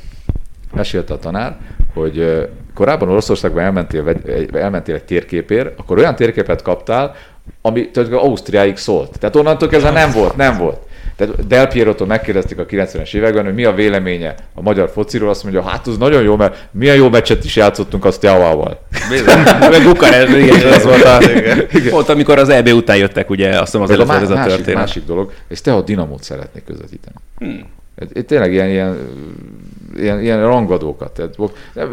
[0.75, 1.57] mesélte a tanár,
[1.95, 4.21] hogy korábban Olaszországban elmentél,
[4.53, 7.15] elmentél egy térképért, akkor olyan térképet kaptál,
[7.63, 9.19] ami tulajdonképpen Ausztriáig szólt.
[9.19, 10.79] Tehát onnantól kezdve nem volt, nem volt.
[11.17, 15.43] Tehát Del Pierotól megkérdezték a 90-es években, hogy mi a véleménye a magyar fociról, azt
[15.43, 18.81] mondja, hát az nagyon jó, mert milyen jó meccset is játszottunk azt Javával.
[19.71, 21.19] Meg Bukarest, igen, ez volt a...
[21.91, 24.81] Volt, amikor az EB után jöttek, ugye, azt hiszem az először ez a másik, történet.
[24.81, 27.17] másik dolog, és te a Dinamót szeretnék közvetíteni.
[27.39, 27.67] Hmm.
[28.13, 28.97] Itt tényleg ilyen, ilyen,
[29.97, 31.13] ilyen, ilyen rangadókat.
[31.13, 31.37] Tehát,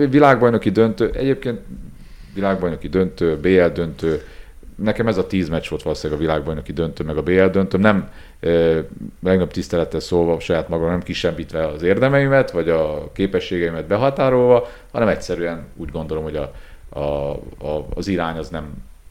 [0.10, 1.60] világbajnoki döntő, egyébként
[2.34, 4.22] világbajnoki döntő, BL döntő,
[4.84, 7.78] nekem ez a tíz meccs volt valószínűleg a világbajnoki döntő, meg a BL döntő.
[7.78, 8.10] Nem
[9.24, 15.66] legnagyobb tisztelettel szólva saját magam, nem kisembítve az érdemeimet, vagy a képességeimet behatárolva, hanem egyszerűen
[15.76, 16.54] úgy gondolom, hogy a,
[17.00, 17.32] a,
[17.68, 18.66] a, az irány az nem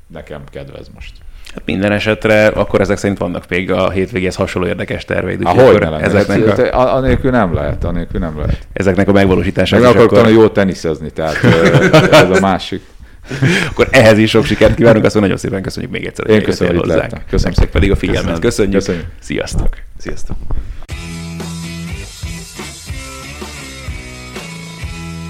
[0.06, 1.12] nekem kedvez most.
[1.54, 5.40] Hát minden esetre akkor ezek szerint vannak még a hétvégéhez hasonló érdekes terveid.
[5.44, 6.94] Ahogy ne ezeknek hát, a...
[6.94, 8.66] Anélkül nem lehet, anélkül nem lehet.
[8.72, 9.78] Ezeknek a megvalósítása.
[9.78, 10.30] Meg akarok akkor...
[10.30, 11.36] jól teniszezni, tehát
[12.10, 12.82] ez a másik.
[13.70, 16.30] Akkor ehhez is sok sikert kívánunk, azt nagyon szépen köszönjük még egyszer.
[16.30, 17.24] Én köszönöm, hogy hozzánk.
[17.30, 18.38] Köszönöm szépen pedig a figyelmet.
[18.38, 18.74] Köszönjük.
[18.74, 19.06] köszönjük.
[19.20, 19.76] Sziasztok.
[19.98, 20.36] Sziasztok.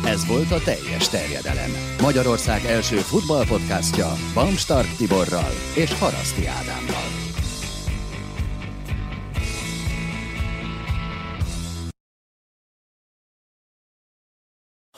[0.04, 1.70] Ez volt a teljes terjedelem.
[2.00, 7.19] Magyarország első futballpodcastja Bamstark Tiborral és Haraszti Ádámmal.